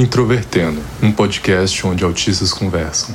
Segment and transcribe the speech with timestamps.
[0.00, 3.14] Introvertendo, um podcast onde autistas conversam.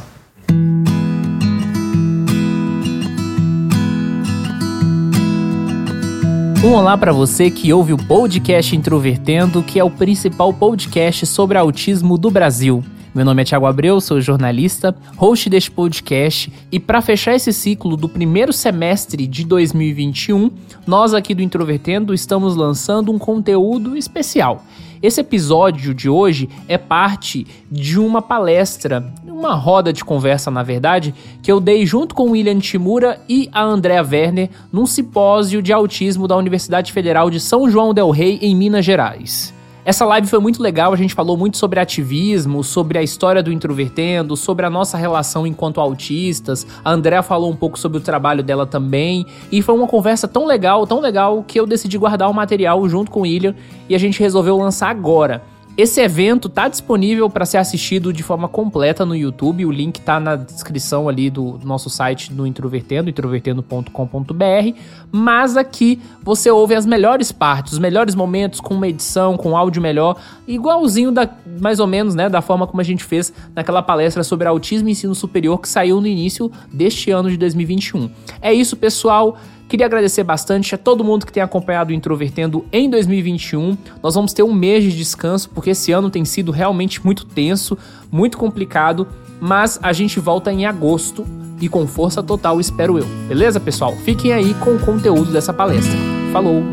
[6.63, 11.57] Um olá para você que ouve o podcast Introvertendo, que é o principal podcast sobre
[11.57, 12.83] autismo do Brasil.
[13.15, 17.97] Meu nome é Thiago Abreu, sou jornalista, host deste podcast e para fechar esse ciclo
[17.97, 20.52] do primeiro semestre de 2021,
[20.86, 24.63] nós aqui do Introvertendo estamos lançando um conteúdo especial.
[25.05, 31.13] Esse episódio de hoje é parte de uma palestra, uma roda de conversa, na verdade,
[31.43, 36.27] que eu dei junto com William Timura e a Andrea Werner num simpósio de autismo
[36.27, 39.55] da Universidade Federal de São João del Rei, em Minas Gerais.
[39.86, 43.52] Essa live foi muito legal, a gente falou muito sobre ativismo, sobre a história do
[43.52, 46.66] Introvertendo, sobre a nossa relação enquanto autistas.
[46.83, 49.27] A Andrea falou um pouco sobre o trabalho dela também.
[49.52, 53.11] E foi uma conversa tão legal, tão legal, que eu decidi guardar o material junto
[53.11, 53.53] com o William
[53.88, 55.44] e a gente resolveu lançar agora.
[55.77, 59.65] Esse evento tá disponível para ser assistido de forma completa no YouTube.
[59.65, 64.79] O link tá na descrição ali do nosso site do Introvertendo, introvertendo.com.br.
[65.11, 69.81] Mas aqui você ouve as melhores partes, os melhores momentos com uma edição, com áudio
[69.81, 70.15] melhor,
[70.47, 74.47] igualzinho da mais ou menos, né, da forma como a gente fez naquela palestra sobre
[74.47, 78.09] autismo e ensino superior que saiu no início deste ano de 2021.
[78.41, 79.37] É isso, pessoal.
[79.75, 83.77] Queria agradecer bastante a todo mundo que tem acompanhado o Introvertendo em 2021.
[84.01, 87.77] Nós vamos ter um mês de descanso, porque esse ano tem sido realmente muito tenso,
[88.09, 89.05] muito complicado,
[89.37, 91.27] mas a gente volta em agosto
[91.59, 93.05] e com força total, espero eu.
[93.27, 93.93] Beleza, pessoal?
[93.97, 95.91] Fiquem aí com o conteúdo dessa palestra.
[96.31, 96.63] Falou!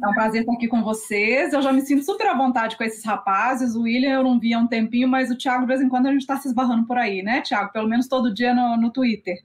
[0.00, 1.52] É um prazer estar aqui com vocês.
[1.52, 3.74] Eu já me sinto super à vontade com esses rapazes.
[3.74, 6.06] O William eu não vi há um tempinho, mas o Thiago, de vez em quando,
[6.06, 7.72] a gente está se esbarrando por aí, né, Thiago?
[7.72, 9.36] Pelo menos todo dia no, no Twitter.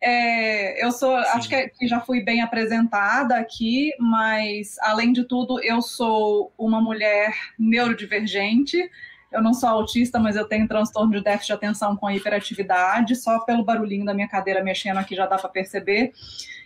[0.00, 1.30] É, eu sou, Sim.
[1.30, 7.34] acho que já fui bem apresentada aqui, mas além de tudo, eu sou uma mulher
[7.58, 8.90] neurodivergente.
[9.30, 13.16] Eu não sou autista, mas eu tenho transtorno de déficit de atenção com hiperatividade.
[13.16, 16.12] Só pelo barulhinho da minha cadeira mexendo aqui já dá para perceber.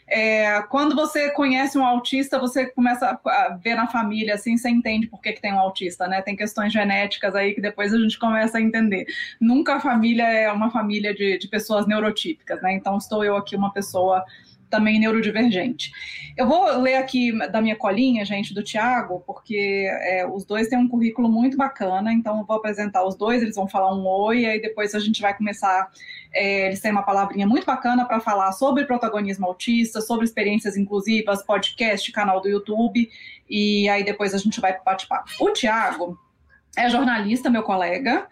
[0.07, 5.07] É, quando você conhece um autista, você começa a ver na família, assim, você entende
[5.07, 6.21] por que, que tem um autista, né?
[6.21, 9.07] Tem questões genéticas aí que depois a gente começa a entender.
[9.41, 12.75] Nunca a família é uma família de, de pessoas neurotípicas, né?
[12.75, 14.25] Então, estou eu aqui uma pessoa
[14.73, 15.93] também neurodivergente.
[16.35, 20.79] Eu vou ler aqui da minha colinha, gente, do Tiago, porque é, os dois têm
[20.79, 24.47] um currículo muito bacana, então eu vou apresentar os dois, eles vão falar um oi,
[24.47, 25.91] aí depois a gente vai começar.
[26.33, 31.45] É, eles têm uma palavrinha muito bacana para falar sobre protagonismo autista, sobre experiências inclusivas,
[31.45, 33.11] podcast, canal do YouTube,
[33.49, 35.31] e aí depois a gente vai o bate-papo.
[35.39, 36.19] O Tiago
[36.79, 38.27] é jornalista, meu colega,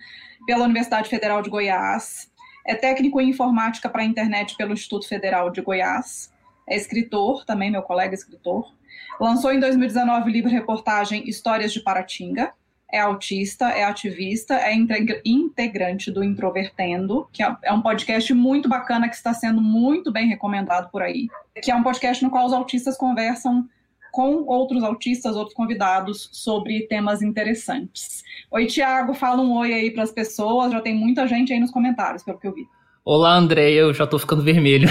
[0.47, 2.31] pela Universidade Federal de Goiás,
[2.67, 6.33] é técnico em informática para a internet pelo Instituto Federal de Goiás,
[6.71, 8.73] é escritor, também meu colega escritor.
[9.21, 12.53] Lançou em 2019 o livro reportagem Histórias de Paratinga.
[12.93, 14.75] É autista, é ativista, é
[15.25, 20.27] integrante do Introvertendo, que é, é um podcast muito bacana que está sendo muito bem
[20.27, 21.29] recomendado por aí.
[21.63, 23.69] Que é um podcast no qual os autistas conversam
[24.11, 28.23] com outros autistas, outros convidados, sobre temas interessantes.
[28.51, 30.73] Oi, Tiago, fala um oi aí para as pessoas.
[30.73, 32.67] Já tem muita gente aí nos comentários, pelo que eu vi.
[33.03, 34.89] Olá, André, eu já tô ficando vermelho.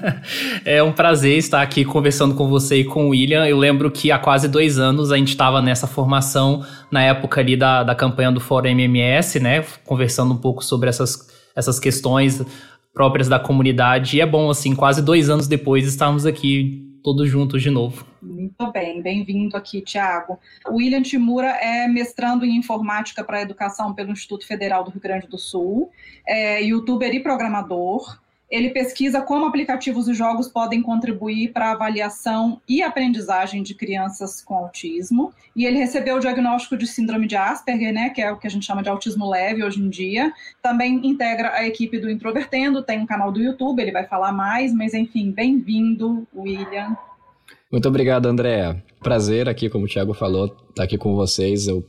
[0.64, 3.46] é um prazer estar aqui conversando com você e com o William.
[3.46, 7.56] Eu lembro que há quase dois anos a gente estava nessa formação, na época ali
[7.56, 9.64] da, da campanha do Fórum MMS, né?
[9.84, 12.44] Conversando um pouco sobre essas, essas questões
[12.92, 14.16] próprias da comunidade.
[14.16, 18.04] E é bom, assim, quase dois anos depois estarmos aqui todos juntos de novo.
[18.20, 20.40] Muito bem, bem-vindo aqui, Tiago.
[20.68, 25.38] William Timura é mestrando em informática para educação pelo Instituto Federal do Rio Grande do
[25.38, 25.92] Sul,
[26.26, 28.18] é youtuber e programador.
[28.50, 34.40] Ele pesquisa como aplicativos e jogos podem contribuir para a avaliação e aprendizagem de crianças
[34.40, 35.32] com autismo.
[35.54, 38.50] E ele recebeu o diagnóstico de síndrome de Asperger, né, que é o que a
[38.50, 40.32] gente chama de autismo leve hoje em dia.
[40.62, 44.72] Também integra a equipe do Introvertendo, tem um canal do YouTube, ele vai falar mais,
[44.72, 46.96] mas enfim, bem-vindo, William.
[47.70, 48.80] Muito obrigado, André.
[49.02, 51.66] Prazer aqui, como o Thiago falou, estar tá aqui com vocês.
[51.66, 51.84] Eu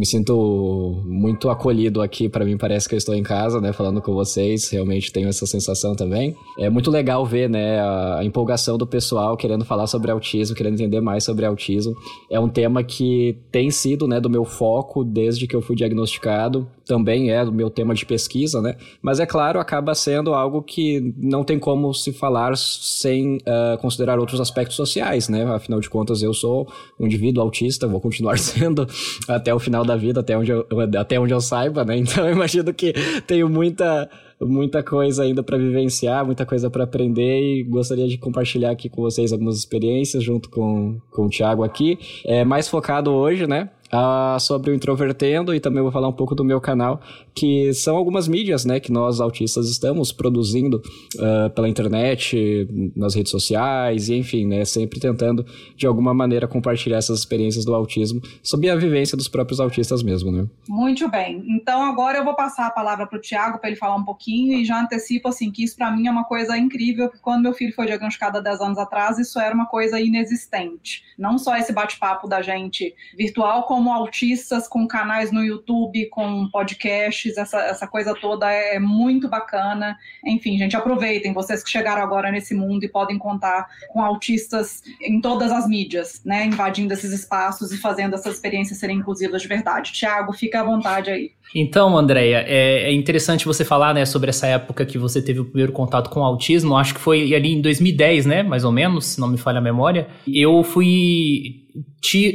[0.00, 2.26] me sinto muito acolhido aqui.
[2.26, 4.70] Para mim parece que eu estou em casa, né, falando com vocês.
[4.70, 6.34] Realmente tenho essa sensação também.
[6.58, 11.02] É muito legal ver, né, a empolgação do pessoal querendo falar sobre autismo, querendo entender
[11.02, 11.94] mais sobre autismo.
[12.30, 16.66] É um tema que tem sido, né, do meu foco desde que eu fui diagnosticado.
[16.86, 18.76] Também é do meu tema de pesquisa, né?
[19.00, 24.18] Mas é claro, acaba sendo algo que não tem como se falar sem uh, considerar
[24.18, 25.44] outros aspectos sociais, né?
[25.44, 26.66] Afinal de contas, eu sou
[26.98, 28.88] um indivíduo autista, vou continuar sendo
[29.28, 30.66] até o final da vida, até onde eu,
[30.98, 31.98] até onde eu saiba, né?
[32.10, 32.92] Então eu imagino que
[33.26, 34.08] tenho muita
[34.40, 39.02] muita coisa ainda para vivenciar, muita coisa para aprender e gostaria de compartilhar aqui com
[39.02, 41.98] vocês algumas experiências junto com, com o Thiago aqui.
[42.24, 43.68] É mais focado hoje, né?
[43.92, 47.00] Uh, sobre o Introvertendo e também vou falar um pouco do meu canal,
[47.34, 50.82] que são algumas mídias, né, que nós autistas estamos produzindo
[51.16, 55.44] uh, pela internet, nas redes sociais, e enfim, né, sempre tentando
[55.76, 60.30] de alguma maneira compartilhar essas experiências do autismo sob a vivência dos próprios autistas mesmo,
[60.30, 60.46] né?
[60.68, 61.44] Muito bem.
[61.48, 64.58] Então agora eu vou passar a palavra para o Tiago para ele falar um pouquinho
[64.58, 67.52] e já antecipo assim que isso para mim é uma coisa incrível, porque quando meu
[67.52, 71.02] filho foi diagnosticado há 10 anos atrás, isso era uma coisa inexistente.
[71.18, 77.36] Não só esse bate-papo da gente virtual, como autistas com canais no YouTube, com podcasts,
[77.36, 79.96] essa, essa coisa toda é muito bacana.
[80.26, 85.20] Enfim, gente, aproveitem vocês que chegaram agora nesse mundo e podem contar com autistas em
[85.20, 86.44] todas as mídias, né?
[86.44, 89.92] Invadindo esses espaços e fazendo essas experiências serem inclusivas de verdade.
[89.92, 91.30] Tiago, fica à vontade aí.
[91.54, 95.44] Então, Andréia, é, é, interessante você falar né, sobre essa época que você teve o
[95.44, 96.76] primeiro contato com o autismo.
[96.76, 98.42] Acho que foi ali em 2010, né?
[98.42, 100.08] Mais ou menos, se não me falha a memória.
[100.26, 101.59] Eu fui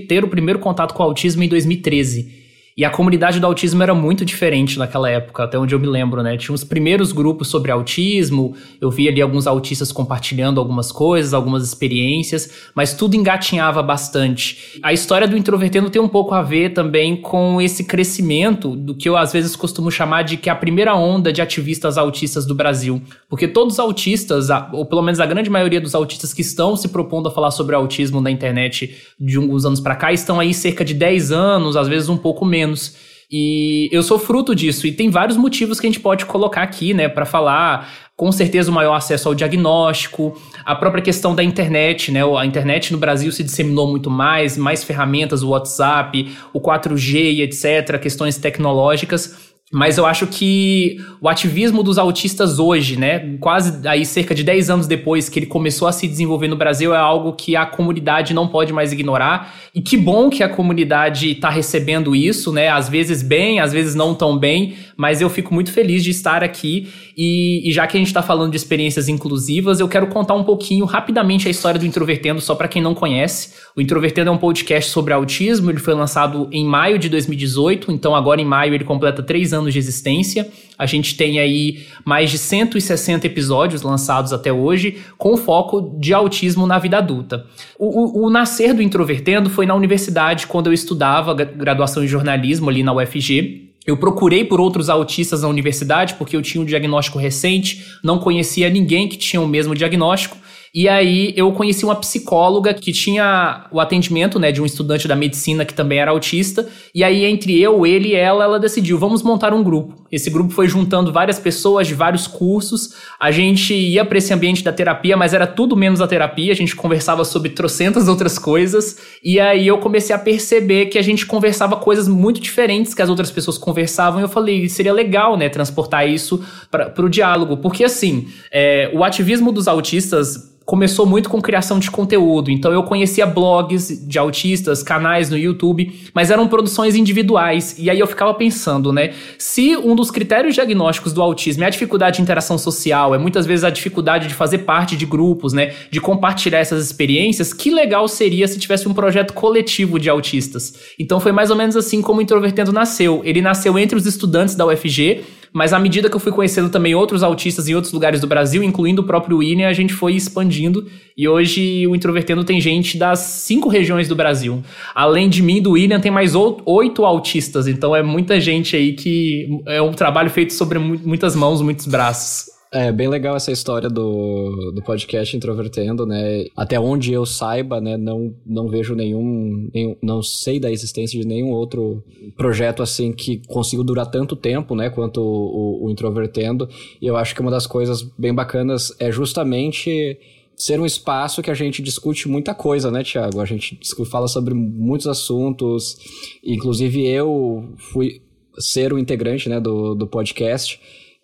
[0.08, 2.45] ter o primeiro contato com o autismo em 2013.
[2.78, 6.22] E a comunidade do autismo era muito diferente naquela época, até onde eu me lembro,
[6.22, 6.36] né?
[6.36, 11.64] Tinha os primeiros grupos sobre autismo, eu vi ali alguns autistas compartilhando algumas coisas, algumas
[11.64, 14.78] experiências, mas tudo engatinhava bastante.
[14.84, 19.08] A história do introvertendo tem um pouco a ver também com esse crescimento do que
[19.08, 22.54] eu às vezes costumo chamar de que é a primeira onda de ativistas autistas do
[22.54, 23.02] Brasil.
[23.30, 26.90] Porque todos os autistas, ou pelo menos a grande maioria dos autistas que estão se
[26.90, 30.84] propondo a falar sobre autismo na internet de alguns anos para cá, estão aí cerca
[30.84, 32.96] de 10 anos, às vezes um pouco menos menos.
[33.32, 34.86] E eu sou fruto disso.
[34.86, 37.92] E tem vários motivos que a gente pode colocar aqui, né, para falar.
[38.16, 42.22] Com certeza, o maior acesso ao diagnóstico, a própria questão da internet, né?
[42.24, 47.42] A internet no Brasil se disseminou muito mais, mais ferramentas, o WhatsApp, o 4G e
[47.42, 49.55] etc., questões tecnológicas.
[49.74, 54.70] Mas eu acho que o ativismo dos autistas hoje, né, quase aí cerca de 10
[54.70, 58.32] anos depois que ele começou a se desenvolver no Brasil, é algo que a comunidade
[58.32, 59.56] não pode mais ignorar.
[59.74, 62.70] E que bom que a comunidade está recebendo isso, né?
[62.70, 66.44] Às vezes bem, às vezes não tão bem, mas eu fico muito feliz de estar
[66.44, 66.88] aqui.
[67.18, 70.44] E, e já que a gente está falando de experiências inclusivas, eu quero contar um
[70.44, 73.54] pouquinho rapidamente a história do Introvertendo, só para quem não conhece.
[73.76, 78.16] O Introvertendo é um podcast sobre autismo, ele foi lançado em maio de 2018, então
[78.16, 80.48] agora em maio ele completa três anos de existência.
[80.78, 86.68] A gente tem aí mais de 160 episódios lançados até hoje, com foco de autismo
[86.68, 87.46] na vida adulta.
[87.80, 92.70] O, o, o nascer do Introvertendo foi na universidade, quando eu estudava graduação em jornalismo
[92.70, 93.66] ali na UFG.
[93.86, 98.70] Eu procurei por outros autistas na universidade porque eu tinha um diagnóstico recente, não conhecia
[98.70, 100.38] ninguém que tinha o mesmo diagnóstico
[100.76, 105.16] e aí eu conheci uma psicóloga que tinha o atendimento, né, de um estudante da
[105.16, 106.68] medicina que também era autista.
[106.94, 110.06] E aí entre eu, ele e ela, ela decidiu, vamos montar um grupo.
[110.12, 112.94] Esse grupo foi juntando várias pessoas de vários cursos.
[113.18, 116.52] A gente ia para esse ambiente da terapia, mas era tudo menos a terapia.
[116.52, 118.98] A gente conversava sobre trocentas outras coisas.
[119.24, 123.08] E aí eu comecei a perceber que a gente conversava coisas muito diferentes que as
[123.08, 124.20] outras pessoas conversavam.
[124.20, 127.56] E eu falei, seria legal, né, transportar isso para o diálogo.
[127.56, 132.50] Porque assim, é, o ativismo dos autistas começou muito com criação de conteúdo.
[132.50, 137.76] Então eu conhecia blogs de autistas, canais no YouTube, mas eram produções individuais.
[137.78, 139.14] E aí eu ficava pensando, né?
[139.38, 143.46] Se um dos critérios diagnósticos do autismo é a dificuldade de interação social, é muitas
[143.46, 145.74] vezes a dificuldade de fazer parte de grupos, né?
[145.92, 150.74] De compartilhar essas experiências, que legal seria se tivesse um projeto coletivo de autistas.
[150.98, 153.22] Então foi mais ou menos assim como o Introvertendo nasceu.
[153.24, 155.24] Ele nasceu entre os estudantes da UFG,
[155.56, 158.62] mas à medida que eu fui conhecendo também outros autistas em outros lugares do Brasil,
[158.62, 160.86] incluindo o próprio William, a gente foi expandindo.
[161.18, 164.62] E hoje o Introvertendo tem gente das cinco regiões do Brasil.
[164.94, 167.70] Além de mim, do William, tem mais oito autistas.
[167.70, 172.55] Então é muita gente aí que é um trabalho feito sobre muitas mãos, muitos braços.
[172.78, 176.48] É bem legal essa história do, do podcast Introvertendo, né?
[176.58, 177.96] Até onde eu saiba, né?
[177.96, 182.04] Não, não vejo nenhum, nenhum, Não sei da existência de nenhum outro
[182.36, 184.90] projeto assim que consiga durar tanto tempo, né?
[184.90, 186.68] Quanto o, o, Introvertendo.
[187.02, 190.20] E eu acho que uma das coisas bem bacanas é justamente
[190.54, 193.40] ser um espaço que a gente discute muita coisa, né, Tiago?
[193.40, 193.80] A gente
[194.12, 195.96] fala sobre muitos assuntos.
[196.44, 198.22] Inclusive, eu fui
[198.60, 200.78] ser o integrante né, do, do podcast.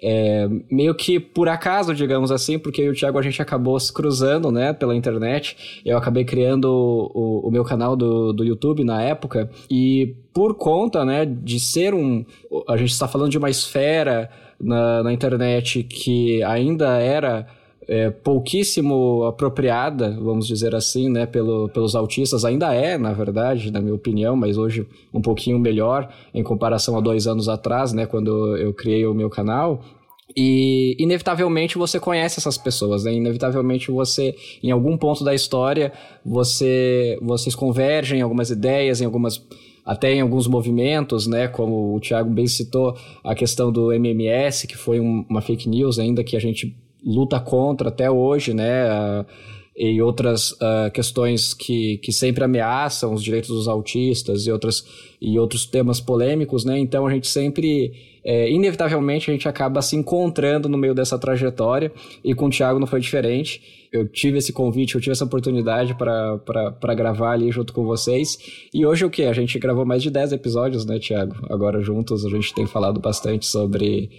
[0.03, 3.79] É, meio que por acaso, digamos assim, porque eu e o Thiago a gente acabou
[3.79, 5.81] se cruzando, né, pela internet.
[5.86, 11.05] Eu acabei criando o, o meu canal do, do YouTube na época e por conta,
[11.05, 12.25] né, de ser um...
[12.67, 14.29] A gente está falando de uma esfera
[14.60, 17.48] na, na internet que ainda era
[17.91, 23.81] é, pouquíssimo apropriada, vamos dizer assim, né, pelo, pelos autistas, ainda é, na verdade, na
[23.81, 28.55] minha opinião, mas hoje um pouquinho melhor em comparação a dois anos atrás, né, quando
[28.55, 29.83] eu criei o meu canal.
[30.33, 33.13] E inevitavelmente você conhece essas pessoas, né?
[33.13, 34.33] Inevitavelmente você,
[34.63, 35.91] em algum ponto da história,
[36.25, 39.45] você, vocês convergem em algumas ideias, em algumas
[39.86, 44.77] até em alguns movimentos, né, como o Thiago bem citou, a questão do MMS, que
[44.77, 49.25] foi um, uma fake news ainda que a gente luta contra até hoje, né,
[49.75, 54.86] e outras uh, questões que, que sempre ameaçam os direitos dos autistas e, outras,
[55.22, 57.93] e outros temas polêmicos, né, então a gente sempre
[58.24, 61.91] é, inevitavelmente a gente acaba se encontrando no meio dessa trajetória
[62.24, 63.88] e com o Thiago não foi diferente.
[63.91, 68.38] Eu tive esse convite, eu tive essa oportunidade para gravar ali junto com vocês.
[68.74, 69.24] E hoje o que?
[69.24, 71.36] A gente gravou mais de 10 episódios, né, Thiago?
[71.50, 74.10] Agora juntos a gente tem falado bastante sobre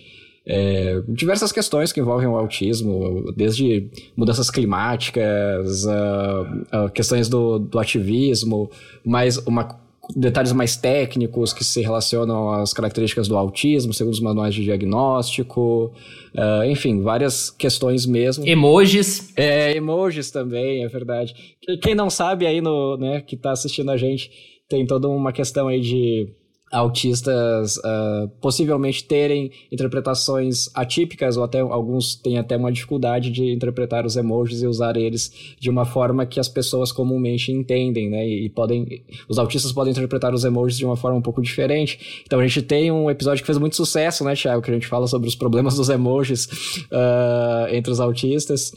[0.47, 7.79] é, diversas questões que envolvem o autismo, desde mudanças climáticas, uh, uh, questões do, do
[7.79, 8.69] ativismo,
[9.05, 9.81] mas uma
[10.17, 15.93] detalhes mais técnicos que se relacionam às características do autismo, segundo os manuais de diagnóstico,
[16.35, 18.47] uh, enfim, várias questões mesmo.
[18.47, 19.33] Emojis.
[19.37, 21.35] É, emojis também, é verdade.
[21.81, 24.29] Quem não sabe aí, no, né, que está assistindo a gente,
[24.69, 26.29] tem toda uma questão aí de
[26.73, 34.07] autistas uh, possivelmente terem interpretações atípicas ou até alguns têm até uma dificuldade de interpretar
[34.07, 38.27] os emojis e usar eles de uma forma que as pessoas comumente entendem, né?
[38.27, 42.23] E, podem os autistas podem interpretar os emojis de uma forma um pouco diferente.
[42.27, 44.87] Então a gente tem um episódio que fez muito sucesso, né, Thiago, que a gente
[44.87, 46.47] fala sobre os problemas dos emojis
[46.91, 48.73] uh, entre os autistas.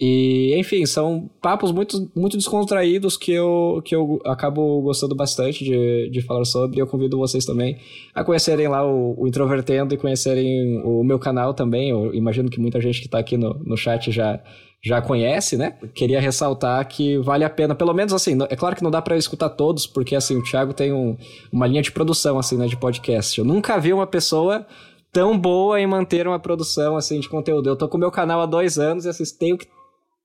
[0.00, 6.08] E, enfim, são papos muito, muito descontraídos que eu, que eu acabo gostando bastante de,
[6.08, 6.80] de falar sobre.
[6.80, 7.76] Eu convido vocês também
[8.14, 11.90] a conhecerem lá o, o Introvertendo e conhecerem o meu canal também.
[11.90, 14.40] Eu imagino que muita gente que está aqui no, no chat já,
[14.82, 15.76] já conhece, né?
[15.94, 19.18] Queria ressaltar que vale a pena, pelo menos assim, é claro que não dá para
[19.18, 21.14] escutar todos, porque assim, o Thiago tem um,
[21.52, 23.38] uma linha de produção assim, né, de podcast.
[23.38, 24.66] Eu nunca vi uma pessoa
[25.12, 27.68] tão boa em manter uma produção assim de conteúdo.
[27.68, 29.66] Eu tô com o meu canal há dois anos e assim, tenho que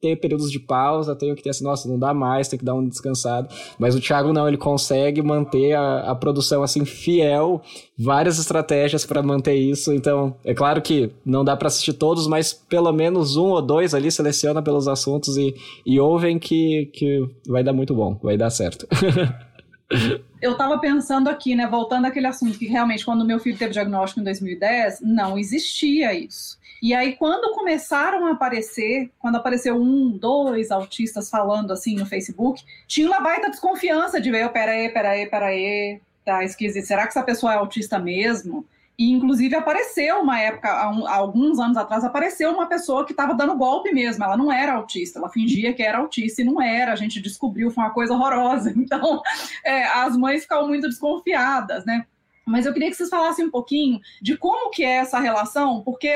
[0.06, 2.76] ter períodos de pausa, tenho que ter assim, nossa, não dá mais, tem que dar
[2.76, 3.50] um descansado.
[3.80, 7.62] Mas o Thiago não, ele consegue manter a, a produção assim fiel,
[7.98, 9.92] várias estratégias para manter isso.
[9.92, 13.96] Então, é claro que não dá para assistir todos, mas pelo menos um ou dois
[13.96, 18.52] ali seleciona pelos assuntos e, e ouvem que, que vai dar muito bom, vai dar
[18.52, 18.88] certo.
[20.42, 24.22] eu estava pensando aqui, né, voltando àquele assunto que realmente quando meu filho teve diagnóstico
[24.22, 26.58] em 2010, não existia isso.
[26.86, 32.64] E aí, quando começaram a aparecer, quando apareceu um, dois autistas falando assim no Facebook,
[32.86, 37.54] tinha uma baita desconfiança de ver, peraí, peraí, peraí, tá esquisito, será que essa pessoa
[37.54, 38.64] é autista mesmo?
[39.00, 43.58] E, inclusive, apareceu uma época, há, alguns anos atrás, apareceu uma pessoa que estava dando
[43.58, 44.24] golpe mesmo.
[44.24, 46.94] Ela não era autista, ela fingia que era autista e não era.
[46.94, 48.72] A gente descobriu, foi uma coisa horrorosa.
[48.78, 49.24] Então,
[49.64, 52.06] é, as mães ficaram muito desconfiadas, né?
[52.46, 56.14] Mas eu queria que vocês falassem um pouquinho de como que é essa relação, porque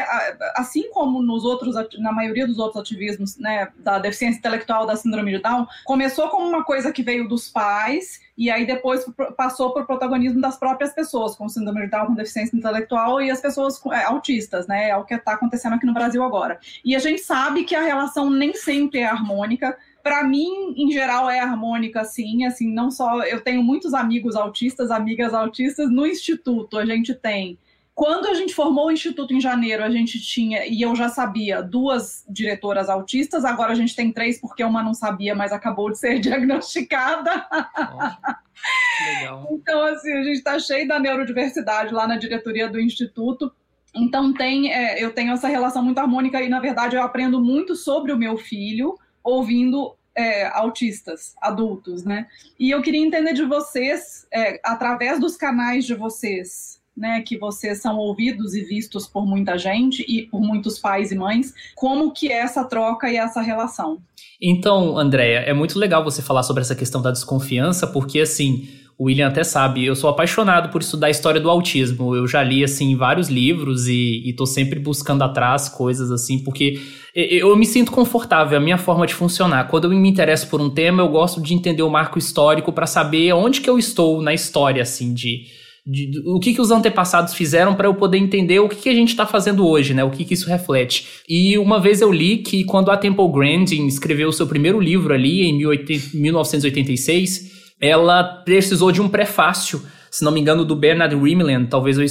[0.55, 5.31] assim como nos outros, na maioria dos outros ativismos, né, da deficiência intelectual, da síndrome
[5.31, 9.05] de Down, começou como uma coisa que veio dos pais e aí depois
[9.35, 13.29] passou para o protagonismo das próprias pessoas com síndrome de Down, com deficiência intelectual e
[13.29, 14.89] as pessoas é, autistas, né?
[14.89, 16.57] É o que está acontecendo aqui no Brasil agora.
[16.85, 19.77] E a gente sabe que a relação nem sempre é harmônica,
[20.09, 22.43] para mim, em geral, é harmônica, sim.
[22.43, 23.21] Assim, não só.
[23.21, 25.91] Eu tenho muitos amigos autistas, amigas autistas.
[25.91, 27.59] No instituto, a gente tem.
[27.93, 31.61] Quando a gente formou o instituto em janeiro, a gente tinha, e eu já sabia,
[31.61, 33.45] duas diretoras autistas.
[33.45, 37.45] Agora a gente tem três, porque uma não sabia, mas acabou de ser diagnosticada.
[37.51, 39.47] Oh, legal.
[39.51, 43.51] Então, assim, a gente está cheio da neurodiversidade lá na diretoria do instituto.
[43.93, 47.75] Então, tem, é, eu tenho essa relação muito harmônica e, na verdade, eu aprendo muito
[47.75, 52.27] sobre o meu filho ouvindo é, autistas, adultos, né?
[52.59, 57.81] E eu queria entender de vocês, é, através dos canais de vocês, né, que vocês
[57.81, 62.29] são ouvidos e vistos por muita gente e por muitos pais e mães, como que
[62.29, 64.01] é essa troca e essa relação?
[64.41, 69.05] Então, Andréia, é muito legal você falar sobre essa questão da desconfiança, porque assim, o
[69.05, 72.13] William até sabe, eu sou apaixonado por estudar a história do autismo.
[72.13, 76.81] Eu já li, assim, vários livros e, e tô sempre buscando atrás coisas, assim, porque
[77.15, 79.67] eu me sinto confortável, a minha forma de funcionar.
[79.67, 82.85] Quando eu me interesso por um tema, eu gosto de entender o marco histórico para
[82.85, 85.45] saber onde que eu estou na história, assim, de,
[85.85, 88.93] de, o que, que os antepassados fizeram para eu poder entender o que, que a
[88.93, 90.03] gente está fazendo hoje, né?
[90.03, 91.07] O que, que isso reflete.
[91.27, 95.13] E uma vez eu li que quando a Temple Grandin escreveu o seu primeiro livro
[95.13, 101.69] ali, em 1986 ela precisou de um prefácio, se não me engano, do Bernard Rimland,
[101.69, 102.03] talvez eu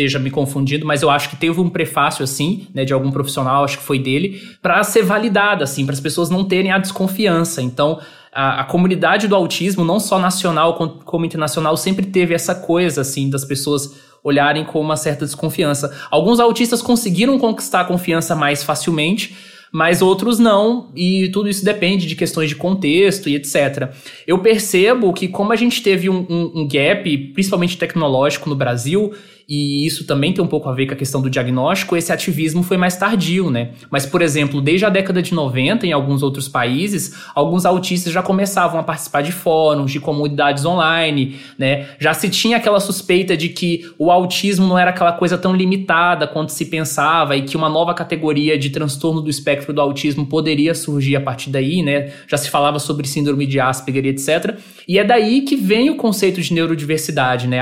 [0.00, 3.64] esteja me confundindo, mas eu acho que teve um prefácio assim, né, de algum profissional,
[3.64, 7.60] acho que foi dele, para ser validada assim, para as pessoas não terem a desconfiança.
[7.60, 8.00] Então,
[8.32, 13.28] a, a, comunidade do autismo, não só nacional como internacional, sempre teve essa coisa assim
[13.28, 15.94] das pessoas olharem com uma certa desconfiança.
[16.10, 19.34] Alguns autistas conseguiram conquistar a confiança mais facilmente,
[19.72, 23.92] mas outros não, e tudo isso depende de questões de contexto e etc.
[24.26, 29.12] Eu percebo que, como a gente teve um, um, um gap, principalmente tecnológico no Brasil,
[29.50, 32.62] e isso também tem um pouco a ver com a questão do diagnóstico, esse ativismo
[32.62, 33.70] foi mais tardio, né?
[33.90, 38.22] Mas, por exemplo, desde a década de 90, em alguns outros países, alguns autistas já
[38.22, 41.88] começavam a participar de fóruns, de comunidades online, né?
[41.98, 46.28] Já se tinha aquela suspeita de que o autismo não era aquela coisa tão limitada
[46.28, 50.76] quanto se pensava e que uma nova categoria de transtorno do espectro do autismo poderia
[50.76, 52.12] surgir a partir daí, né?
[52.28, 54.56] Já se falava sobre síndrome de Asperger etc.
[54.86, 57.60] E é daí que vem o conceito de neurodiversidade, né?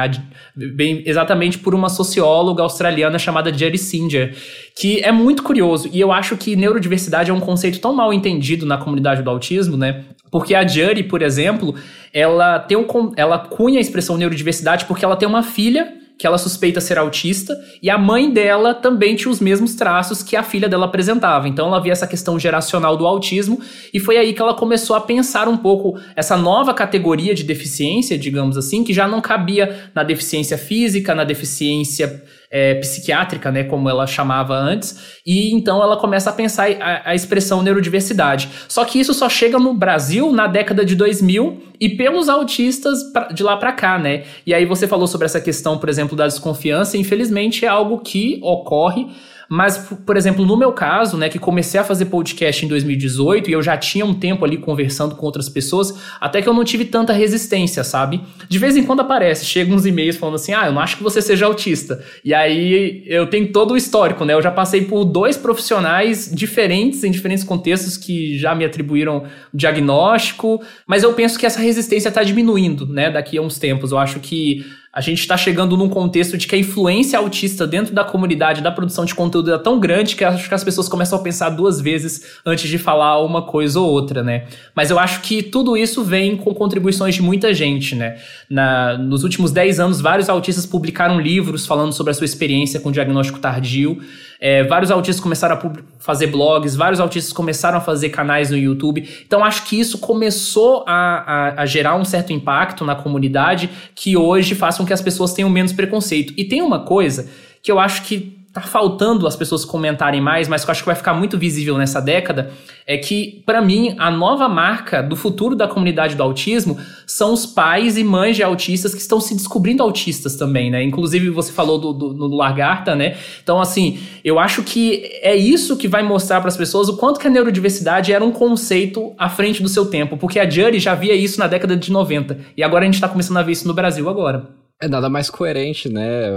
[0.55, 4.37] Vem exatamente por uma socióloga australiana chamada Jerry Singer,
[4.79, 5.89] que é muito curioso.
[5.93, 9.77] E eu acho que neurodiversidade é um conceito tão mal entendido na comunidade do autismo,
[9.77, 10.05] né?
[10.31, 11.75] Porque a Jerry, por exemplo,
[12.13, 16.37] ela tem um, ela cunha a expressão neurodiversidade porque ela tem uma filha que ela
[16.37, 20.69] suspeita ser autista, e a mãe dela também tinha os mesmos traços que a filha
[20.69, 21.49] dela apresentava.
[21.49, 23.61] Então ela via essa questão geracional do autismo,
[23.95, 28.19] e foi aí que ela começou a pensar um pouco essa nova categoria de deficiência,
[28.19, 33.89] digamos assim, que já não cabia na deficiência física, na deficiência é, psiquiátrica, né, como
[33.89, 38.49] ela chamava antes, e então ela começa a pensar a, a, expressão neurodiversidade.
[38.69, 42.99] Só que isso só chega no Brasil na década de 2000 e pelos autistas
[43.35, 44.25] de lá para cá, né?
[44.47, 48.41] E aí você falou sobre essa questão, por exemplo, da desconfiança, infelizmente é algo que
[48.43, 49.07] ocorre
[49.49, 53.53] mas, por exemplo, no meu caso, né, que comecei a fazer podcast em 2018 e
[53.55, 56.85] eu já tinha um tempo ali conversando com outras pessoas, até que eu não tive
[56.85, 58.21] tanta resistência, sabe?
[58.47, 61.03] De vez em quando aparece, chegam uns e-mails falando assim: ah, eu não acho que
[61.03, 62.05] você seja autista.
[62.23, 64.35] E aí eu tenho todo o histórico, né?
[64.35, 70.63] Eu já passei por dois profissionais diferentes, em diferentes contextos, que já me atribuíram diagnóstico,
[70.87, 73.93] mas eu penso que essa resistência está diminuindo, né, daqui a uns tempos.
[73.93, 74.65] Eu acho que
[74.99, 78.73] a gente está chegando num contexto de que a influência autista dentro da comunidade da
[78.73, 81.81] produção de conteúdo é tão grande que acho que as pessoas começam a pensar duas
[81.81, 84.47] vezes antes de falar uma coisa ou outra, né?
[84.75, 88.19] Mas eu acho que tudo isso vem com contribuições de muita gente, né?
[88.51, 92.91] Na, nos últimos 10 anos, vários autistas publicaram livros falando sobre a sua experiência com
[92.91, 94.01] diagnóstico tardio.
[94.41, 99.09] É, vários autistas começaram a fazer blogs, vários autistas começaram a fazer canais no YouTube.
[99.27, 104.17] Então, acho que isso começou a, a, a, gerar um certo impacto na comunidade que
[104.17, 106.33] hoje faz com que as pessoas tenham menos preconceito.
[106.37, 107.29] E tem uma coisa
[107.63, 110.87] que eu acho que tá faltando as pessoas comentarem mais, mas que eu acho que
[110.87, 112.51] vai ficar muito visível nessa década,
[112.87, 117.45] é que, para mim, a nova marca do futuro da comunidade do autismo são os
[117.45, 120.83] pais e mães de autistas que estão se descobrindo autistas também, né?
[120.83, 123.17] Inclusive, você falou do, do, do Lagarta, né?
[123.43, 127.21] Então, assim, eu acho que é isso que vai mostrar para as pessoas o quanto
[127.21, 130.95] que a neurodiversidade era um conceito à frente do seu tempo, porque a Jury já
[130.95, 133.69] via isso na década de 90, e agora a gente está começando a ver isso
[133.69, 134.68] no Brasil agora.
[134.81, 136.29] É nada mais coerente, né?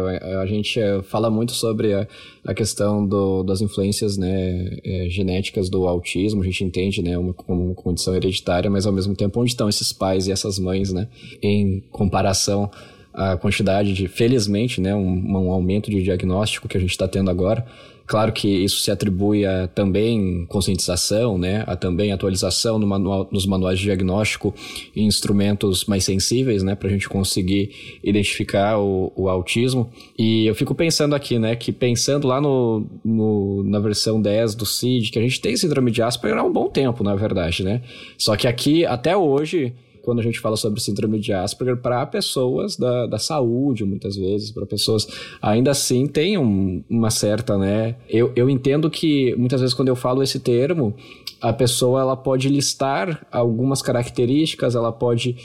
[0.41, 2.07] A gente eh, fala muito sobre a,
[2.43, 7.35] a questão do, das influências né, é, genéticas do autismo, a gente entende né, uma,
[7.35, 10.91] como uma condição hereditária, mas ao mesmo tempo onde estão esses pais e essas mães,
[10.91, 11.07] né?
[11.39, 12.71] Em comparação
[13.13, 17.29] à quantidade de, felizmente, né, um, um aumento de diagnóstico que a gente está tendo
[17.29, 17.63] agora,
[18.05, 23.45] Claro que isso se atribui a também conscientização, né, a também atualização no manual, nos
[23.45, 24.53] manuais de diagnóstico
[24.95, 29.89] e instrumentos mais sensíveis, né, para a gente conseguir identificar o, o, autismo.
[30.17, 34.65] E eu fico pensando aqui, né, que pensando lá no, no, na versão 10 do
[34.65, 37.81] CID, que a gente tem síndrome de Asperger há um bom tempo, na verdade, né?
[38.17, 42.75] Só que aqui, até hoje, quando a gente fala sobre síndrome de Asperger para pessoas
[42.75, 45.07] da, da saúde, muitas vezes, para pessoas
[45.41, 47.95] ainda assim tem um, uma certa, né?
[48.09, 50.95] Eu, eu entendo que muitas vezes quando eu falo esse termo,
[51.41, 55.35] a pessoa ela pode listar algumas características, ela pode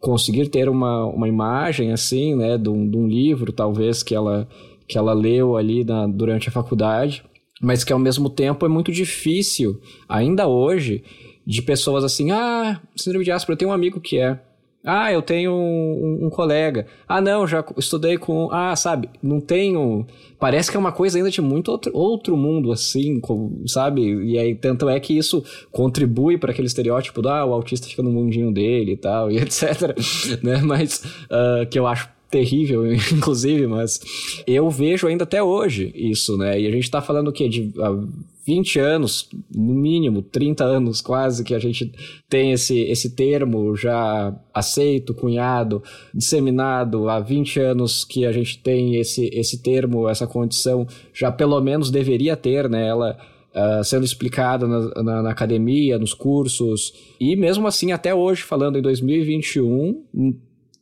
[0.00, 4.48] conseguir ter uma, uma imagem assim, né, de um, de um livro talvez que ela
[4.88, 7.22] que ela leu ali na, durante a faculdade,
[7.62, 11.02] mas que ao mesmo tempo é muito difícil ainda hoje
[11.46, 14.38] de pessoas assim, ah, síndrome de Asperger, eu tenho um amigo que é.
[14.84, 16.86] Ah, eu tenho um, um, um, colega.
[17.06, 18.48] Ah, não, já estudei com.
[18.50, 20.04] Ah, sabe, não tenho.
[20.40, 23.20] Parece que é uma coisa ainda de muito outro, outro mundo, assim,
[23.66, 24.02] sabe?
[24.02, 28.02] E aí, tanto é que isso contribui para aquele estereótipo do ah, o autista fica
[28.02, 29.96] no mundinho dele e tal, e etc.
[30.42, 30.60] né?
[30.64, 34.00] Mas uh, que eu acho terrível, inclusive, mas
[34.46, 36.60] eu vejo ainda até hoje isso, né?
[36.60, 37.48] E a gente tá falando o quê?
[37.48, 38.08] De uh,
[38.44, 41.92] 20 anos, no mínimo 30 anos quase, que a gente
[42.28, 48.96] tem esse, esse termo já aceito, cunhado, disseminado, há 20 anos que a gente tem
[48.96, 52.88] esse, esse termo, essa condição, já pelo menos deveria ter, né?
[52.88, 53.16] Ela
[53.54, 58.78] uh, sendo explicada na, na, na, academia, nos cursos, e mesmo assim, até hoje, falando
[58.78, 60.02] em 2021,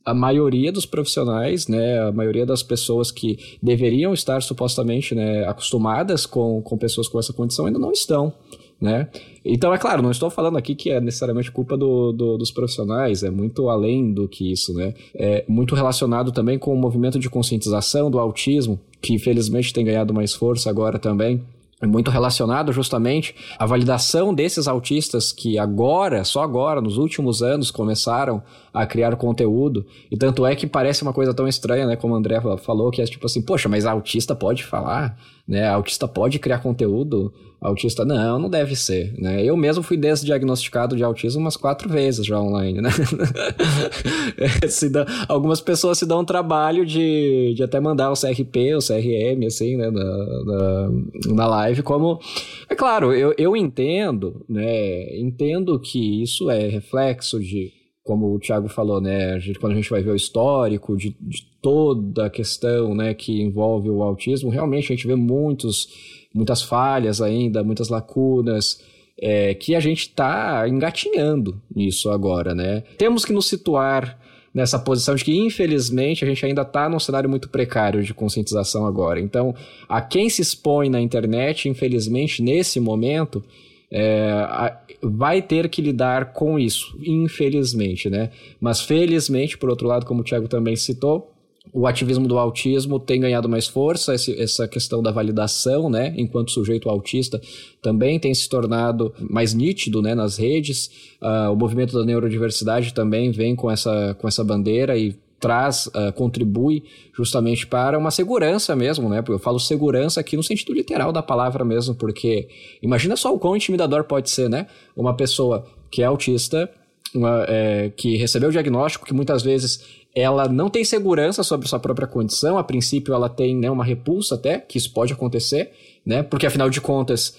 [0.04, 6.26] a maioria dos profissionais, né, a maioria das pessoas que deveriam estar supostamente né, acostumadas
[6.26, 8.32] com, com pessoas com essa condição ainda não estão.
[8.80, 9.08] Né?
[9.44, 13.22] Então, é claro, não estou falando aqui que é necessariamente culpa do, do, dos profissionais,
[13.22, 14.94] é muito além do que isso, né?
[15.14, 20.14] É muito relacionado também com o movimento de conscientização do autismo, que infelizmente tem ganhado
[20.14, 21.42] mais força agora também
[21.80, 27.70] é muito relacionado justamente à validação desses autistas que agora, só agora, nos últimos anos,
[27.70, 29.84] começaram a criar conteúdo.
[30.10, 31.96] E tanto é que parece uma coisa tão estranha, né?
[31.96, 35.68] Como o André falou, que é tipo assim, poxa, mas autista pode falar, né?
[35.68, 37.32] Autista pode criar conteúdo.
[37.60, 39.44] Autista, não, não deve ser, né?
[39.44, 42.88] Eu mesmo fui desdiagnosticado de autismo umas quatro vezes já online, né?
[44.90, 49.46] dá, algumas pessoas se dão um trabalho de, de até mandar o CRP, o CRM,
[49.46, 49.90] assim, né?
[49.90, 50.90] Na, na,
[51.34, 52.18] na live, como...
[52.66, 55.18] É claro, eu, eu entendo, né?
[55.18, 60.02] Entendo que isso é reflexo de como o Thiago falou, né, quando a gente vai
[60.02, 64.96] ver o histórico de, de, toda a questão, né, que envolve o autismo, realmente a
[64.96, 65.88] gente vê muitos,
[66.34, 68.82] muitas falhas ainda, muitas lacunas,
[69.20, 72.82] é, que a gente está engatinhando nisso agora, né.
[72.96, 74.18] Temos que nos situar
[74.52, 78.84] nessa posição de que, infelizmente, a gente ainda está num cenário muito precário de conscientização
[78.84, 79.20] agora.
[79.20, 79.54] Então,
[79.88, 83.44] a quem se expõe na internet, infelizmente, nesse momento,
[83.92, 88.30] é, vai ter que lidar com isso, infelizmente, né?
[88.60, 91.30] Mas felizmente, por outro lado, como o Thiago também citou,
[91.72, 96.88] o ativismo do autismo tem ganhado mais força, essa questão da validação, né, enquanto sujeito
[96.88, 97.40] autista,
[97.80, 100.90] também tem se tornado mais nítido, né, nas redes.
[101.22, 106.12] Uh, o movimento da neurodiversidade também vem com essa, com essa bandeira e traz, uh,
[106.14, 106.84] contribui
[107.16, 109.24] justamente para uma segurança mesmo, né?
[109.26, 112.48] Eu falo segurança aqui no sentido literal da palavra mesmo, porque
[112.82, 114.66] imagina só o quão intimidador pode ser, né?
[114.94, 116.70] Uma pessoa que é autista,
[117.14, 119.82] uma, é, que recebeu o diagnóstico, que muitas vezes
[120.14, 124.34] ela não tem segurança sobre sua própria condição, a princípio ela tem né, uma repulsa
[124.34, 125.70] até, que isso pode acontecer,
[126.04, 126.22] né?
[126.22, 127.34] Porque afinal de contas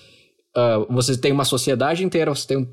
[0.56, 2.68] Uh, você tem uma sociedade inteira, você tem um,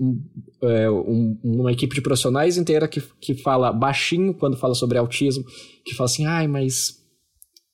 [0.00, 0.22] um,
[0.62, 5.44] é, um, uma equipe de profissionais inteira que, que fala baixinho quando fala sobre autismo,
[5.84, 7.04] que fala assim, ai, mas.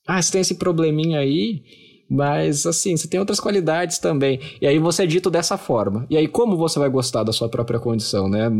[0.07, 1.61] Ah, você tem esse probleminha aí,
[2.09, 4.39] mas assim, você tem outras qualidades também.
[4.59, 6.05] E aí você é dito dessa forma.
[6.09, 8.51] E aí, como você vai gostar da sua própria condição, né?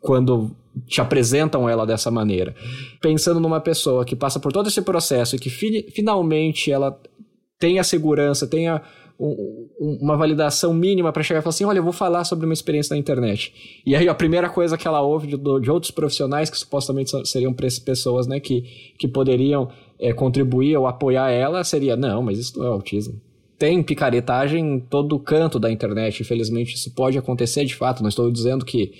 [0.00, 2.54] Quando te apresentam ela dessa maneira.
[3.00, 6.98] Pensando numa pessoa que passa por todo esse processo e que fi finalmente ela
[7.58, 8.82] tem a segurança, tem a
[9.20, 12.54] um, uma validação mínima para chegar e falar assim: olha, eu vou falar sobre uma
[12.54, 13.82] experiência na internet.
[13.84, 17.52] E aí a primeira coisa que ela ouve de, de outros profissionais que supostamente seriam
[17.52, 18.62] pessoas né, que,
[18.98, 23.20] que poderiam é, contribuir ou apoiar ela seria: não, mas isso não é autismo.
[23.58, 28.02] Tem picaretagem em todo canto da internet, infelizmente isso pode acontecer de fato.
[28.02, 28.92] Não estou dizendo que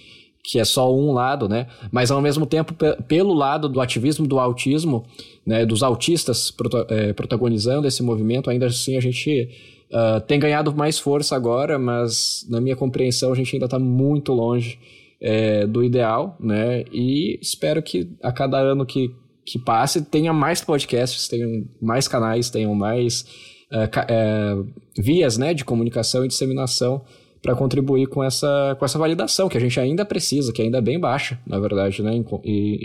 [0.42, 1.66] que é só um lado, né?
[1.92, 2.74] Mas ao mesmo tempo,
[3.06, 5.04] pelo lado do ativismo do autismo,
[5.44, 6.50] né, dos autistas
[6.88, 9.50] é, protagonizando esse movimento, ainda assim a gente
[9.90, 14.32] Uh, tem ganhado mais força agora, mas na minha compreensão a gente ainda está muito
[14.32, 14.78] longe
[15.20, 16.84] é, do ideal, né?
[16.92, 22.48] E espero que a cada ano que, que passe tenha mais podcasts, tenham mais canais,
[22.48, 23.24] tenham mais
[23.70, 27.02] uh, uh, vias né, de comunicação e disseminação
[27.42, 30.82] para contribuir com essa, com essa validação que a gente ainda precisa, que ainda é
[30.82, 32.24] bem baixa, na verdade, né, em,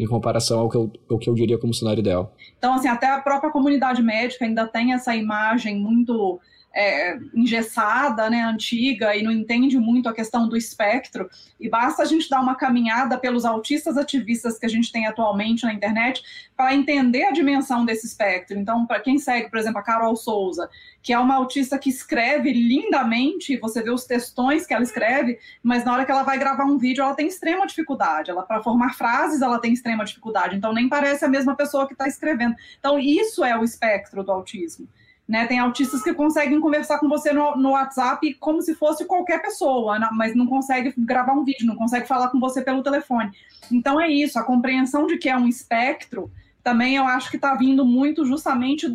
[0.02, 2.34] em comparação ao que, eu, ao que eu diria como cenário ideal.
[2.58, 6.40] Então, assim, até a própria comunidade médica ainda tem essa imagem muito
[6.76, 12.06] é, engessada, né, antiga, e não entende muito a questão do espectro, e basta a
[12.06, 16.22] gente dar uma caminhada pelos autistas ativistas que a gente tem atualmente na internet
[16.56, 18.58] para entender a dimensão desse espectro.
[18.58, 20.70] Então, para quem segue, por exemplo, a Carol Souza,
[21.02, 25.86] que é uma autista que escreve lindamente, você vê os textões que ela escreve, mas
[25.86, 28.32] na hora que ela vai gravar um vídeo, ela tem extrema dificuldade.
[28.32, 30.58] Ela para formar frases, ela tem extrema dificuldade.
[30.58, 32.56] Então, nem parece a mesma pessoa que está escrevendo.
[32.80, 34.88] Então, isso é o espectro do autismo.
[35.28, 39.42] Né, tem autistas que conseguem conversar com você no, no, WhatsApp como se fosse qualquer
[39.42, 43.32] pessoa, mas não consegue gravar um vídeo, não consegue falar com você pelo telefone.
[43.72, 46.32] Então é isso, a compreensão de que é um espectro
[46.66, 48.88] também eu acho que está vindo muito justamente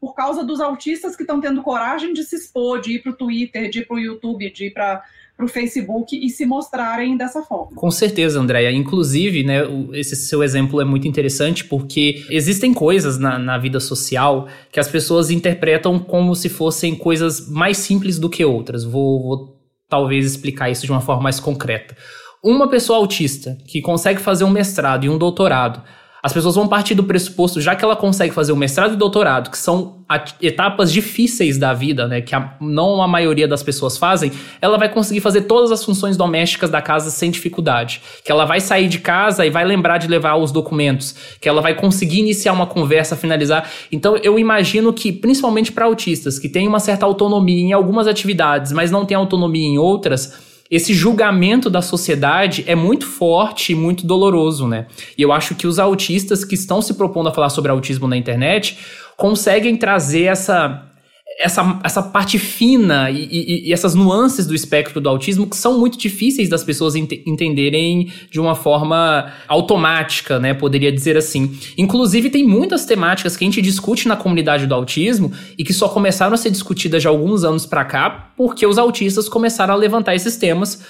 [0.00, 3.16] por causa dos autistas que estão tendo coragem de se expor, de ir para o
[3.16, 5.00] Twitter, de ir para o YouTube, de ir para
[5.36, 7.76] para o Facebook e se mostrarem dessa forma.
[7.76, 8.70] Com certeza, Andréia.
[8.70, 14.46] Inclusive, né, esse seu exemplo é muito interessante porque existem coisas na, na vida social
[14.70, 18.84] que as pessoas interpretam como se fossem coisas mais simples do que outras.
[18.84, 21.96] Vou, vou talvez explicar isso de uma forma mais concreta.
[22.42, 25.82] Uma pessoa autista que consegue fazer um mestrado e um doutorado
[26.24, 29.50] as pessoas vão partir do pressuposto, já que ela consegue fazer o mestrado e doutorado,
[29.50, 29.96] que são
[30.40, 34.88] etapas difíceis da vida, né, que a, não a maioria das pessoas fazem, ela vai
[34.88, 38.00] conseguir fazer todas as funções domésticas da casa sem dificuldade.
[38.24, 41.60] Que ela vai sair de casa e vai lembrar de levar os documentos, que ela
[41.60, 43.70] vai conseguir iniciar uma conversa, finalizar.
[43.92, 48.72] Então eu imagino que, principalmente para autistas que têm uma certa autonomia em algumas atividades,
[48.72, 54.06] mas não têm autonomia em outras, esse julgamento da sociedade é muito forte e muito
[54.06, 54.86] doloroso, né?
[55.16, 58.16] E eu acho que os autistas que estão se propondo a falar sobre autismo na
[58.16, 58.78] internet
[59.16, 60.93] conseguem trazer essa
[61.38, 65.78] essa, essa parte fina e, e, e, essas nuances do espectro do autismo que são
[65.78, 70.54] muito difíceis das pessoas ent entenderem de uma forma automática, né?
[70.54, 71.56] Poderia dizer assim.
[71.76, 75.88] Inclusive, tem muitas temáticas que a gente discute na comunidade do autismo e que só
[75.88, 80.14] começaram a ser discutidas de alguns anos para cá porque os autistas começaram a levantar
[80.14, 80.82] esses temas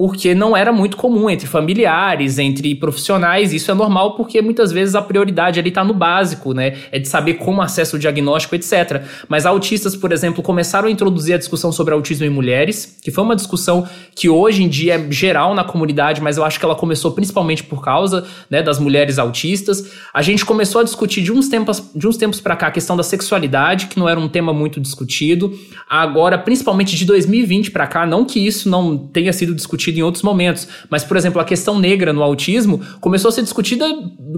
[0.00, 3.52] porque não era muito comum entre familiares, entre profissionais.
[3.52, 6.78] Isso é normal porque muitas vezes a prioridade ali está no básico, né?
[6.90, 9.02] É de saber como acessa o diagnóstico, etc.
[9.28, 13.22] Mas autistas, por exemplo, começaram a introduzir a discussão sobre autismo em mulheres, que foi
[13.22, 16.74] uma discussão que hoje em dia é geral na comunidade, mas eu acho que ela
[16.74, 19.92] começou principalmente por causa né, das mulheres autistas.
[20.14, 22.96] A gente começou a discutir de uns tempos, de uns tempos para cá a questão
[22.96, 25.52] da sexualidade, que não era um tema muito discutido.
[25.86, 30.22] Agora, principalmente de 2020 para cá, não que isso não tenha sido discutido em outros
[30.22, 30.68] momentos.
[30.88, 33.86] Mas, por exemplo, a questão negra no autismo começou a ser discutida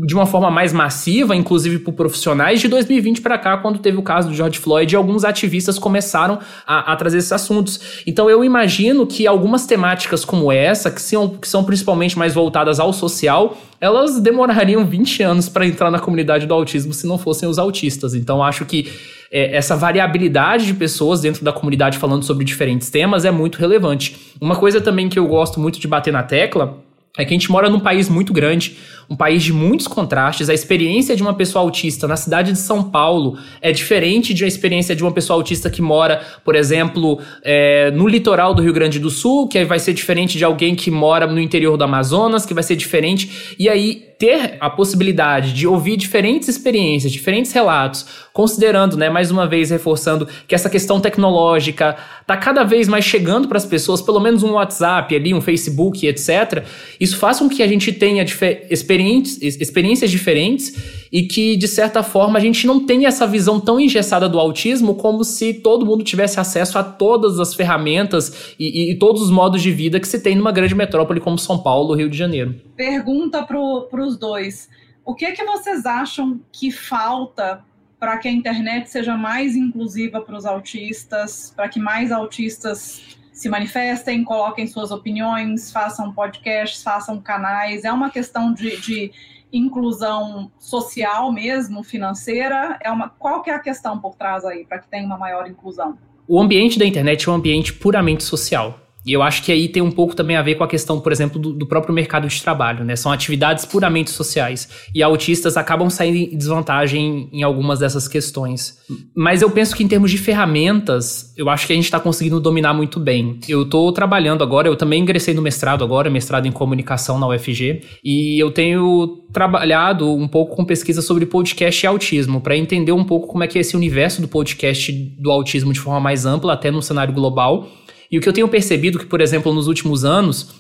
[0.07, 4.03] de uma forma mais massiva, inclusive por profissionais, de 2020 para cá, quando teve o
[4.03, 8.03] caso do George Floyd e alguns ativistas começaram a, a, trazer esses assuntos.
[8.07, 12.81] Então, eu imagino que algumas temáticas como essa, que são, que são principalmente mais voltadas
[12.81, 17.49] ao social, elas demorariam 20 anos para entrar na comunidade do autismo se não fossem
[17.49, 18.15] os autistas.
[18.15, 18.93] Então, acho que
[19.33, 24.35] é, essa variabilidade de pessoas dentro da comunidade falando sobre diferentes temas é muito relevante.
[24.39, 26.83] Uma coisa também que eu gosto muito de bater na tecla
[27.17, 30.49] é que a gente mora num país muito grande, um país de muitos contrastes.
[30.49, 34.49] A experiência de uma pessoa autista na cidade de São Paulo é diferente de uma
[34.49, 38.99] experiência de uma pessoa autista que mora, por exemplo, é, no litoral do Rio Grande
[38.99, 42.55] do Sul, que vai ser diferente de alguém que mora no interior do Amazonas, que
[42.55, 43.55] vai ser diferente.
[43.59, 49.49] E aí, ter a possibilidade de ouvir diferentes experiências, diferentes relatos, considerando, né, mais uma
[49.49, 54.21] vez reforçando que essa questão tecnológica está cada vez mais chegando para as pessoas, pelo
[54.21, 56.65] menos um WhatsApp ali, um Facebook, etc.
[57.01, 58.25] Isso faz com que a gente tenha
[58.71, 63.79] experiências, experiências diferentes e que, de certa forma, a gente não tenha essa visão tão
[63.79, 68.93] engessada do autismo como se todo mundo tivesse acesso a todas as ferramentas e, e,
[68.93, 71.95] e todos os modos de vida que se tem numa grande metrópole como São Paulo,
[71.95, 72.59] Rio de Janeiro.
[72.75, 74.71] Pergunta para os dois.
[75.05, 77.63] O que é que vocês acham que falta
[78.01, 83.49] para que a internet seja mais inclusiva para os autistas, para que mais autistas se
[83.49, 87.85] manifestem, coloquem suas opiniões, façam podcasts, façam canais.
[87.85, 89.13] É uma questão de, de
[89.53, 92.79] inclusão social mesmo, financeira?
[92.83, 95.47] É uma, qual que é a questão por trás aí para que tenha uma maior
[95.47, 95.99] inclusão?
[96.27, 98.82] O ambiente da internet é um ambiente puramente social.
[99.05, 101.11] E eu acho que aí tem um pouco também a ver com a questão, por
[101.11, 102.95] exemplo, do, do, próprio mercado de trabalho, né?
[102.95, 104.69] São atividades puramente sociais.
[104.95, 108.79] E autistas acabam saindo em desvantagem em algumas dessas questões.
[109.15, 112.39] Mas eu penso que em termos de ferramentas, eu acho que a gente está conseguindo
[112.39, 113.41] dominar muito bem.
[113.49, 117.83] Eu estou trabalhando agora, eu também ingressei no mestrado agora, mestrado em comunicação na UFG,
[118.05, 123.05] e eu tenho trabalhado um pouco com pesquisa sobre podcast e autismo, para entender um
[123.05, 126.53] pouco como é que é esse universo do podcast do autismo de forma mais ampla,
[126.53, 127.67] até no cenário global
[128.13, 130.51] e o que eu tenho percebido que, por exemplo, nos últimos anos,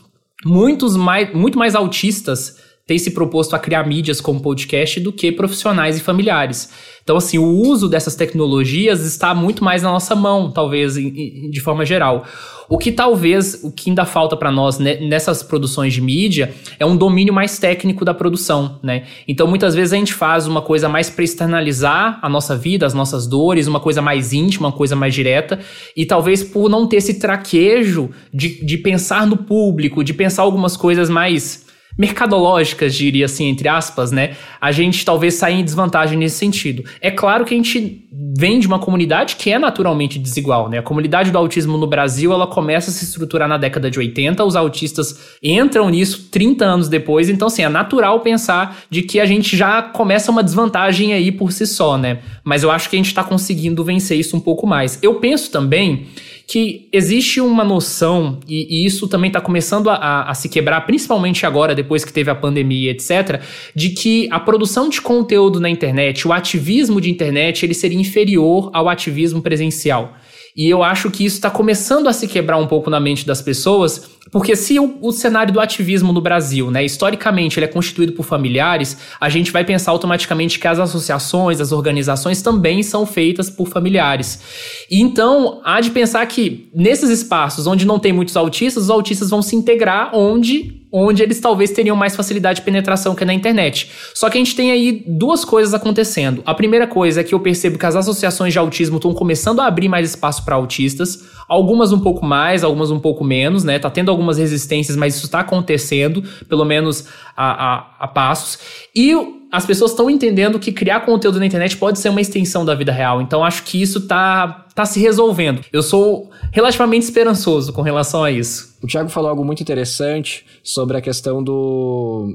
[0.42, 5.30] muitos mais, muito mais autistas têm se proposto a criar mídias como podcast do que
[5.30, 6.70] profissionais e familiares.
[7.02, 11.84] Então, assim, o uso dessas tecnologias está muito mais na nossa mão, talvez, de forma
[11.84, 12.24] geral.
[12.68, 16.96] O que talvez, o que ainda falta para nós nessas produções de mídia é um
[16.96, 19.04] domínio mais técnico da produção, né?
[19.28, 22.94] Então, muitas vezes a gente faz uma coisa mais para externalizar a nossa vida, as
[22.94, 25.60] nossas dores, uma coisa mais íntima, uma coisa mais direta,
[25.96, 30.76] e talvez por não ter esse traquejo de, de pensar no público, de pensar algumas
[30.76, 34.36] coisas mais mercadológicas, diria assim, entre aspas, né?
[34.60, 36.84] A gente talvez saia em desvantagem nesse sentido.
[37.00, 40.78] É claro que a gente vem de uma comunidade que é naturalmente desigual, né?
[40.78, 44.44] A comunidade do autismo no Brasil, ela começa a se estruturar na década de 80,
[44.44, 49.24] os autistas entram nisso 30 anos depois, então assim, é natural pensar de que a
[49.24, 52.18] gente já começa uma desvantagem aí por si só, né?
[52.44, 54.98] Mas eu acho que a gente está conseguindo vencer isso um pouco mais.
[55.02, 56.08] Eu penso também
[56.46, 60.82] que existe uma noção, e, e isso também está começando a, a, a, se quebrar,
[60.82, 63.40] principalmente agora, depois que teve a pandemia, etc.,
[63.74, 68.70] de que a produção de conteúdo na internet, o ativismo de internet, ele seria inferior
[68.74, 70.14] ao ativismo presencial.
[70.54, 73.40] E eu acho que isso está começando a se quebrar um pouco na mente das
[73.40, 78.12] pessoas, porque se o, o, cenário do ativismo no Brasil, né, historicamente, ele é constituído
[78.12, 83.48] por familiares, a gente vai pensar automaticamente que as associações, as organizações também são feitas
[83.48, 84.86] por familiares.
[84.90, 89.30] E então, há de pensar que nesses espaços onde não tem muitos autistas, os autistas
[89.30, 93.90] vão se integrar onde onde eles talvez teriam mais facilidade de penetração que na internet.
[94.14, 96.42] Só que a gente tem aí duas coisas acontecendo.
[96.44, 99.66] A primeira coisa é que eu percebo que as associações de autismo estão começando a
[99.66, 103.78] abrir mais espaço para autistas, algumas um pouco mais, algumas um pouco menos, né?
[103.78, 108.58] Tá tendo algumas resistências, mas isso está acontecendo, pelo menos a, a, a passos.
[108.94, 112.74] E as pessoas estão entendendo que criar conteúdo na internet pode ser uma extensão da
[112.74, 113.20] vida real.
[113.20, 115.62] Então acho que isso tá, tá se resolvendo.
[115.70, 118.74] Eu sou relativamente esperançoso com relação a isso.
[118.82, 122.34] O Thiago falou algo muito interessante sobre a questão do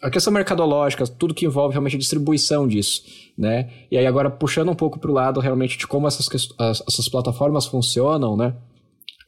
[0.00, 3.02] a questão mercadológica, tudo que envolve realmente a distribuição disso,
[3.36, 3.68] né?
[3.90, 6.28] E aí agora puxando um pouco para o lado realmente de como essas,
[6.88, 8.54] essas plataformas funcionam, né?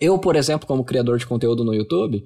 [0.00, 2.24] Eu, por exemplo, como criador de conteúdo no YouTube,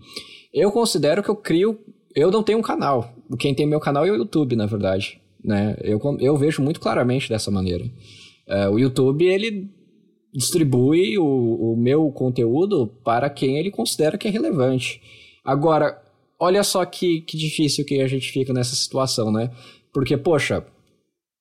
[0.52, 1.78] eu considero que eu crio
[2.14, 3.12] eu não tenho um canal.
[3.38, 5.20] Quem tem meu canal é o YouTube, na verdade.
[5.42, 5.76] Né?
[5.82, 7.84] Eu, eu vejo muito claramente dessa maneira.
[8.46, 9.68] Uh, o YouTube, ele
[10.32, 15.00] distribui o, o meu conteúdo para quem ele considera que é relevante.
[15.44, 16.00] Agora,
[16.38, 19.50] olha só que, que difícil que a gente fica nessa situação, né?
[19.92, 20.64] Porque, poxa,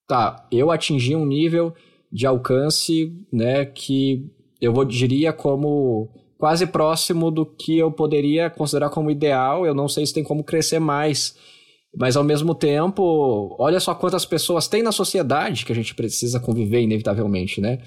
[0.08, 1.73] tá, eu atingi um nível
[2.12, 8.89] de alcance, né, que eu vou, diria como quase próximo do que eu poderia considerar
[8.89, 9.65] como ideal.
[9.65, 11.36] Eu não sei se tem como crescer mais.
[12.00, 16.40] Mas ao mesmo tempo, olha só quantas pessoas tem na sociedade que a gente precisa
[16.40, 17.80] conviver, inevitavelmente, né?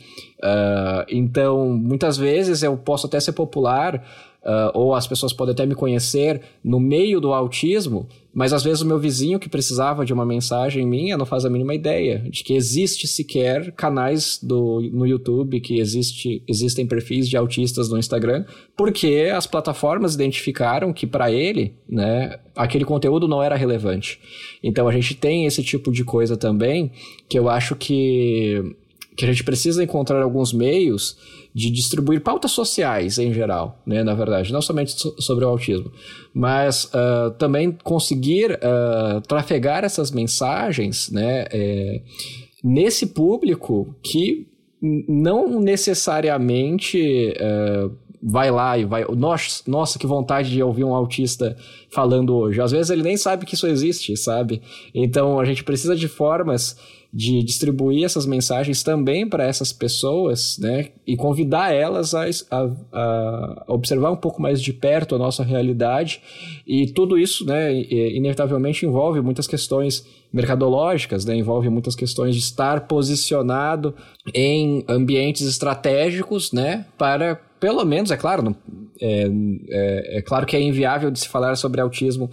[0.42, 4.04] Uh, então, muitas vezes eu posso até ser popular,
[4.44, 8.80] uh, ou as pessoas podem até me conhecer no meio do autismo, mas às vezes
[8.80, 12.44] o meu vizinho que precisava de uma mensagem minha não faz a mínima ideia de
[12.44, 18.44] que existe sequer canais do, no YouTube, que existe, existem perfis de autistas no Instagram,
[18.76, 24.20] porque as plataformas identificaram que para ele, né, aquele conteúdo não era relevante.
[24.62, 26.92] Então a gente tem esse tipo de coisa também
[27.28, 28.76] que eu acho que,
[29.16, 31.16] que a gente precisa encontrar alguns meios
[31.54, 35.90] de distribuir pautas sociais em geral, né, na verdade, não somente so sobre o autismo,
[36.32, 42.02] mas uh, também conseguir uh, trafegar essas mensagens, né, é,
[42.62, 44.46] nesse público que
[44.80, 49.04] não necessariamente uh, vai lá e vai.
[49.04, 51.56] Nossa, nossa, que vontade de ouvir um autista
[51.90, 52.60] falando hoje.
[52.60, 54.62] Às vezes ele nem sabe que isso existe, sabe?
[54.94, 56.76] Então a gente precisa de formas
[57.12, 60.90] de distribuir essas mensagens também para essas pessoas, né?
[61.04, 66.22] E convidar elas a, a, a, observar um pouco mais de perto a nossa realidade.
[66.64, 71.34] E tudo isso, né, inevitavelmente envolve muitas questões mercadológicas, né?
[71.34, 73.92] Envolve muitas questões de estar posicionado
[74.32, 76.86] em ambientes estratégicos, né?
[76.96, 78.54] Para, pelo menos, é claro,
[79.00, 79.28] é,
[79.68, 82.30] é, é claro que é inviável de se falar sobre autismo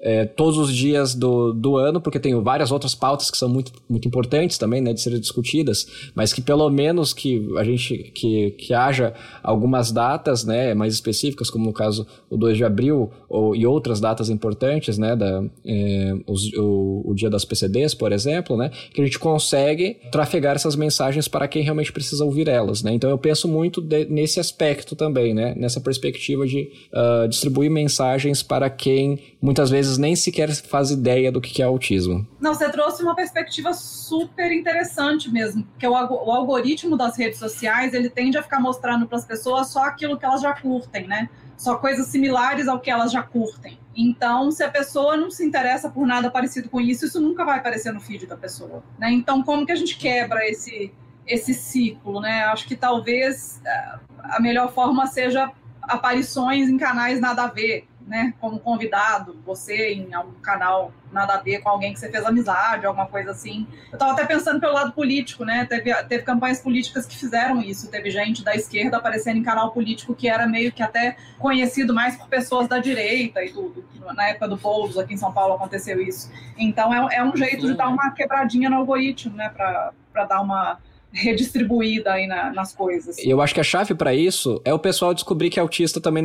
[0.00, 3.72] é, todos os dias do, do ano, porque tem várias outras pautas que são muito,
[3.88, 8.52] muito importantes também, né, de serem discutidas, mas que pelo menos que a gente, que,
[8.52, 13.56] que haja algumas datas, né, mais específicas, como no caso o 2 de abril, ou,
[13.56, 18.56] e outras datas importantes, né, da, é, os, o, o dia das PCDs, por exemplo,
[18.56, 22.92] né, que a gente consegue trafegar essas mensagens para quem realmente precisa ouvir elas, né,
[22.92, 28.44] então eu penso muito de, nesse aspecto também, né, nessa perspectiva de uh, distribuir mensagens
[28.44, 32.26] para quem muitas vezes nem sequer faz ideia do que é autismo.
[32.40, 37.94] Não, você trouxe uma perspectiva super interessante mesmo, porque o, o algoritmo das redes sociais,
[37.94, 41.28] ele tende a ficar mostrando para as pessoas só aquilo que elas já curtem, né?
[41.56, 43.78] Só coisas similares ao que elas já curtem.
[43.96, 47.58] Então, se a pessoa não se interessa por nada parecido com isso, isso nunca vai
[47.58, 49.10] aparecer no feed da pessoa, né?
[49.10, 50.92] Então, como que a gente quebra esse
[51.26, 52.44] esse ciclo, né?
[52.44, 58.32] Acho que talvez eh, a melhor forma seja aparições em canais nada a ver, né,
[58.40, 62.86] como convidado, você em algum canal nada a ver com alguém que você fez amizade,
[62.86, 63.66] alguma coisa assim.
[63.90, 65.64] Eu estava até pensando pelo lado político, né?
[65.64, 67.90] Teve, teve campanhas políticas que fizeram isso.
[67.90, 72.16] Teve gente da esquerda aparecendo em canal político que era meio que até conhecido mais
[72.16, 73.84] por pessoas da direita e tudo.
[74.14, 76.30] Na época do Poulos, aqui em São Paulo, aconteceu isso.
[76.56, 79.48] Então é, é um jeito de dar uma quebradinha no algoritmo, né?
[79.50, 80.78] Para dar uma
[81.12, 83.16] redistribuída aí na, nas coisas.
[83.18, 86.22] Eu acho que a chave para isso é o pessoal descobrir que autista também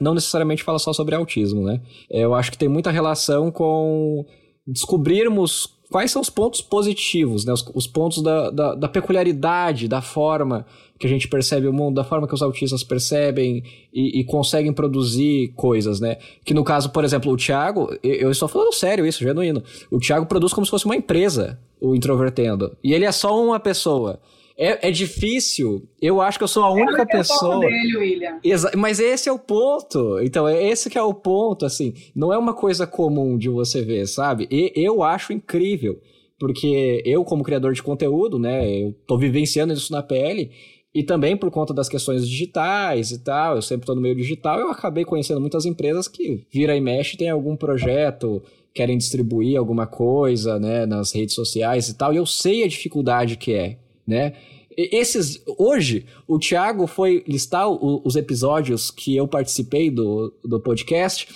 [0.00, 1.80] não necessariamente fala só sobre autismo, né?
[2.10, 4.24] Eu acho que tem muita relação com
[4.66, 7.52] descobrirmos quais são os pontos positivos, né?
[7.52, 10.66] os, os pontos da, da, da, peculiaridade, da forma
[10.98, 13.62] que a gente percebe o mundo, da forma que os autistas percebem
[13.92, 16.18] e, e, conseguem produzir coisas, né?
[16.44, 19.62] Que no caso, por exemplo, o Thiago, eu estou falando sério isso, genuíno.
[19.90, 22.76] O Thiago produz como se fosse uma empresa, o Introvertendo.
[22.82, 24.20] E ele é só uma pessoa.
[24.56, 25.88] É, é difícil.
[26.00, 27.60] Eu acho que eu sou a única é pessoa.
[27.60, 28.38] Dele, William.
[28.42, 30.20] Exa mas esse é o ponto.
[30.20, 31.94] Então, é esse que é o ponto, assim.
[32.14, 34.46] Não é uma coisa comum de você ver, sabe?
[34.50, 36.00] E eu acho incrível.
[36.38, 40.50] Porque eu, como criador de conteúdo, né, eu tô vivenciando isso na pele.
[40.94, 44.60] E também por conta das questões digitais e tal, eu sempre estou no meio digital,
[44.60, 48.40] eu acabei conhecendo muitas empresas que vira e mexe, tem algum projeto,
[48.72, 53.36] querem distribuir alguma coisa, né, nas redes sociais e tal, e eu sei a dificuldade
[53.36, 53.76] que é,
[54.06, 54.34] né?
[54.76, 61.28] Esses, hoje, o Thiago foi listar os episódios que eu participei do, do podcast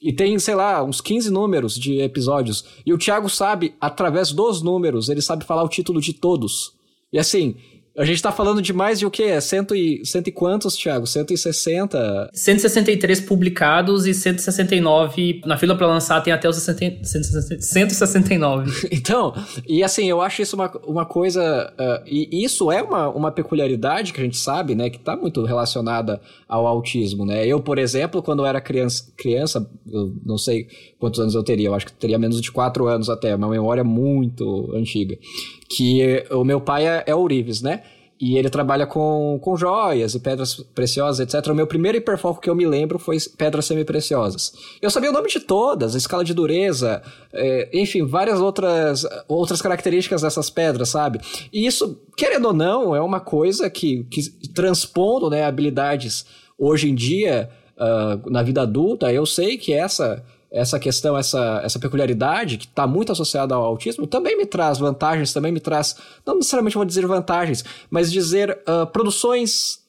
[0.00, 2.64] e tem, sei lá, uns 15 números de episódios.
[2.84, 6.74] E o Thiago sabe, através dos números, ele sabe falar o título de todos.
[7.12, 7.54] E assim,
[7.96, 9.24] a gente tá falando de mais de o quê?
[9.24, 11.06] É cento e, cento e quantos, Thiago?
[11.06, 12.30] 160?
[12.32, 18.88] 163 publicados e 169 na fila para lançar tem até os 60, 169.
[18.90, 19.34] então,
[19.68, 21.72] e assim, eu acho isso uma, uma coisa...
[21.78, 24.88] Uh, e isso é uma, uma peculiaridade que a gente sabe, né?
[24.88, 27.46] Que tá muito relacionada ao autismo, né?
[27.46, 30.66] Eu, por exemplo, quando eu era criança, criança eu não sei
[30.98, 33.84] quantos anos eu teria, eu acho que teria menos de 4 anos até, uma memória
[33.84, 35.18] muito antiga
[35.76, 37.82] que o meu pai é, é ourives, né?
[38.20, 41.50] E ele trabalha com, com joias e pedras preciosas, etc.
[41.50, 44.52] O meu primeiro hiperfoco que eu me lembro foi pedras semi-preciosas.
[44.80, 47.02] Eu sabia o nome de todas, a escala de dureza,
[47.32, 51.18] é, enfim, várias outras, outras características dessas pedras, sabe?
[51.52, 54.22] E isso, querendo ou não, é uma coisa que, que
[54.54, 56.24] transpondo né, habilidades
[56.56, 61.78] hoje em dia, uh, na vida adulta, eu sei que essa essa questão, essa, essa
[61.78, 65.96] peculiaridade que está muito associada ao autismo, também me traz vantagens, também me traz,
[66.26, 69.82] não necessariamente vou dizer vantagens, mas dizer uh, produções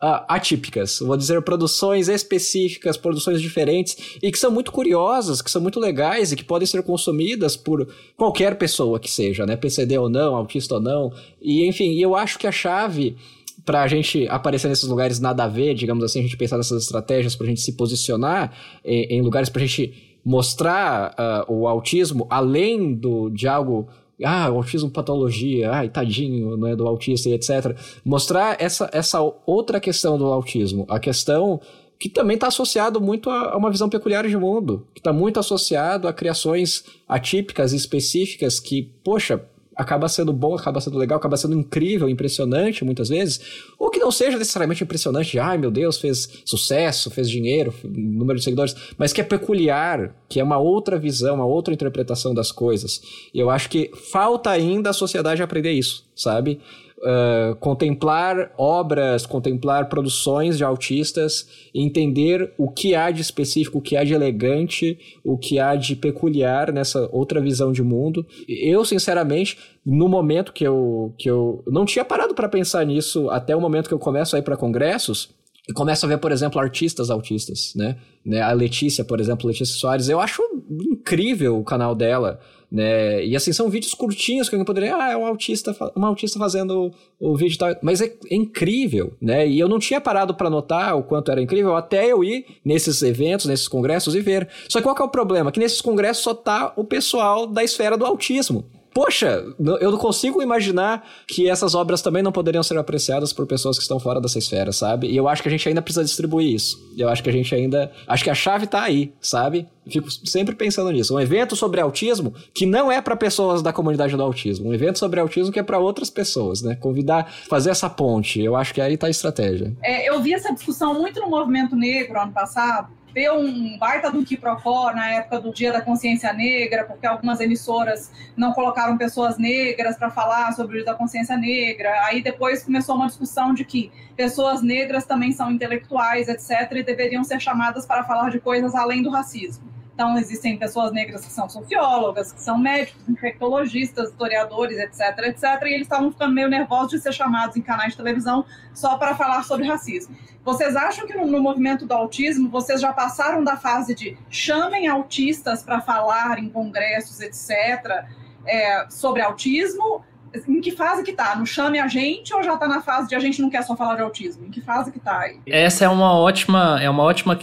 [0.00, 5.60] uh, atípicas, vou dizer produções específicas, produções diferentes e que são muito curiosas, que são
[5.60, 9.56] muito legais e que podem ser consumidas por qualquer pessoa que seja, né?
[9.56, 11.12] PCD ou não, autista ou não.
[11.42, 13.16] E enfim, eu acho que a chave
[13.64, 16.82] para a gente aparecer nesses lugares nada a ver, digamos assim, a gente pensar nessas
[16.82, 18.52] estratégias para a gente se posicionar
[18.84, 21.14] em, em lugares para a gente mostrar
[21.48, 23.88] uh, o autismo além do, de algo
[24.22, 27.76] ah, autismo patologia, ai, tadinho, né, do autista e etc.
[28.04, 31.60] Mostrar essa, essa outra questão do autismo, a questão
[31.98, 35.40] que também está associado muito a, a, uma visão peculiar de mundo, que está muito
[35.40, 39.42] associado a criações atípicas e específicas que, poxa,
[39.76, 43.40] acaba sendo bom, acaba sendo legal, acaba sendo incrível, impressionante muitas vezes,
[43.78, 48.44] ou que não seja necessariamente impressionante, ai meu Deus, fez sucesso, fez dinheiro, número de
[48.44, 53.00] seguidores, mas que é peculiar, que é uma outra visão, uma outra interpretação das coisas.
[53.32, 56.60] E eu acho que falta ainda a sociedade aprender isso, sabe?
[57.04, 63.96] Uh, contemplar obras, contemplar produções de autistas, entender o que há de específico, o que
[63.96, 68.26] há de elegante, o que há de peculiar nessa outra visão de mundo.
[68.48, 73.54] Eu, sinceramente, no momento que eu, que eu não tinha parado para pensar nisso até
[73.54, 75.30] o momento que eu começo a ir para congressos,
[75.66, 77.96] e começo a ver, por exemplo, artistas autistas, né?
[78.24, 78.42] né?
[78.42, 82.38] A Letícia, por exemplo, Letícia Soares, eu acho incrível o canal dela
[82.74, 83.24] né?
[83.24, 86.92] E assim, são vídeos curtinhos que alguém poderia, ah, é um autista, um autista fazendo
[87.20, 89.46] o, vídeo tal, mas é, é, incrível, né?
[89.46, 93.00] E eu não tinha parado para notar o quanto era incrível até eu ir nesses
[93.02, 94.48] eventos, nesses congressos e ver.
[94.68, 95.52] Só que qual que é o problema?
[95.52, 98.64] Que nesses congressos só tá o pessoal da esfera do autismo
[98.94, 99.44] poxa,
[99.80, 103.82] eu não consigo imaginar que essas obras também não poderiam ser apreciadas por pessoas que
[103.82, 105.08] estão fora dessa esfera, sabe?
[105.08, 106.78] E eu acho que a gente ainda precisa distribuir isso.
[106.96, 107.90] Eu acho que a gente ainda.
[108.06, 109.66] Acho que a chave tá aí, sabe?
[109.86, 111.14] Fico sempre pensando nisso.
[111.14, 114.70] Um evento sobre autismo que não é para pessoas da comunidade do autismo.
[114.70, 116.76] Um evento sobre autismo que é para outras pessoas, né?
[116.76, 118.40] Convidar, fazer essa ponte.
[118.40, 119.74] Eu acho que aí tá a estratégia.
[119.82, 124.24] É, eu vi essa discussão muito no movimento negro ano passado deu um baita do
[124.24, 129.38] que procó na época do Dia da Consciência Negra, porque algumas emissoras não colocaram pessoas
[129.38, 132.06] negras para falar sobre o Dia da Consciência Negra.
[132.06, 137.22] Aí depois começou uma discussão de que pessoas negras também são intelectuais, etc., e deveriam
[137.22, 139.73] ser chamadas para falar de coisas além do racismo.
[139.94, 145.42] Então, existem pessoas negras que são sociólogas, que são médicos, infectologistas, historiadores, etc, etc.
[145.62, 149.14] E eles estavam ficando meio nervosos de ser chamados em canais de televisão só para
[149.14, 150.16] falar sobre racismo.
[150.44, 154.88] Vocês acham que no, no movimento do autismo, vocês já passaram da fase de chamem
[154.88, 158.04] autistas para falar em congressos, etc.,
[158.44, 160.02] é, sobre autismo?
[160.48, 161.36] Em que fase que tá?
[161.36, 163.76] No chame a gente ou já tá na fase de a gente não quer só
[163.76, 164.44] falar de autismo?
[164.44, 165.40] Em que fase que tá aí?
[165.46, 167.38] Essa é uma ótima, é uma ótima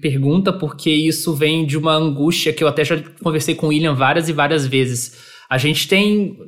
[0.00, 3.94] pergunta, porque isso vem de uma angústia que eu até já conversei com o William
[3.94, 5.32] várias e várias vezes.
[5.52, 6.38] A gente tem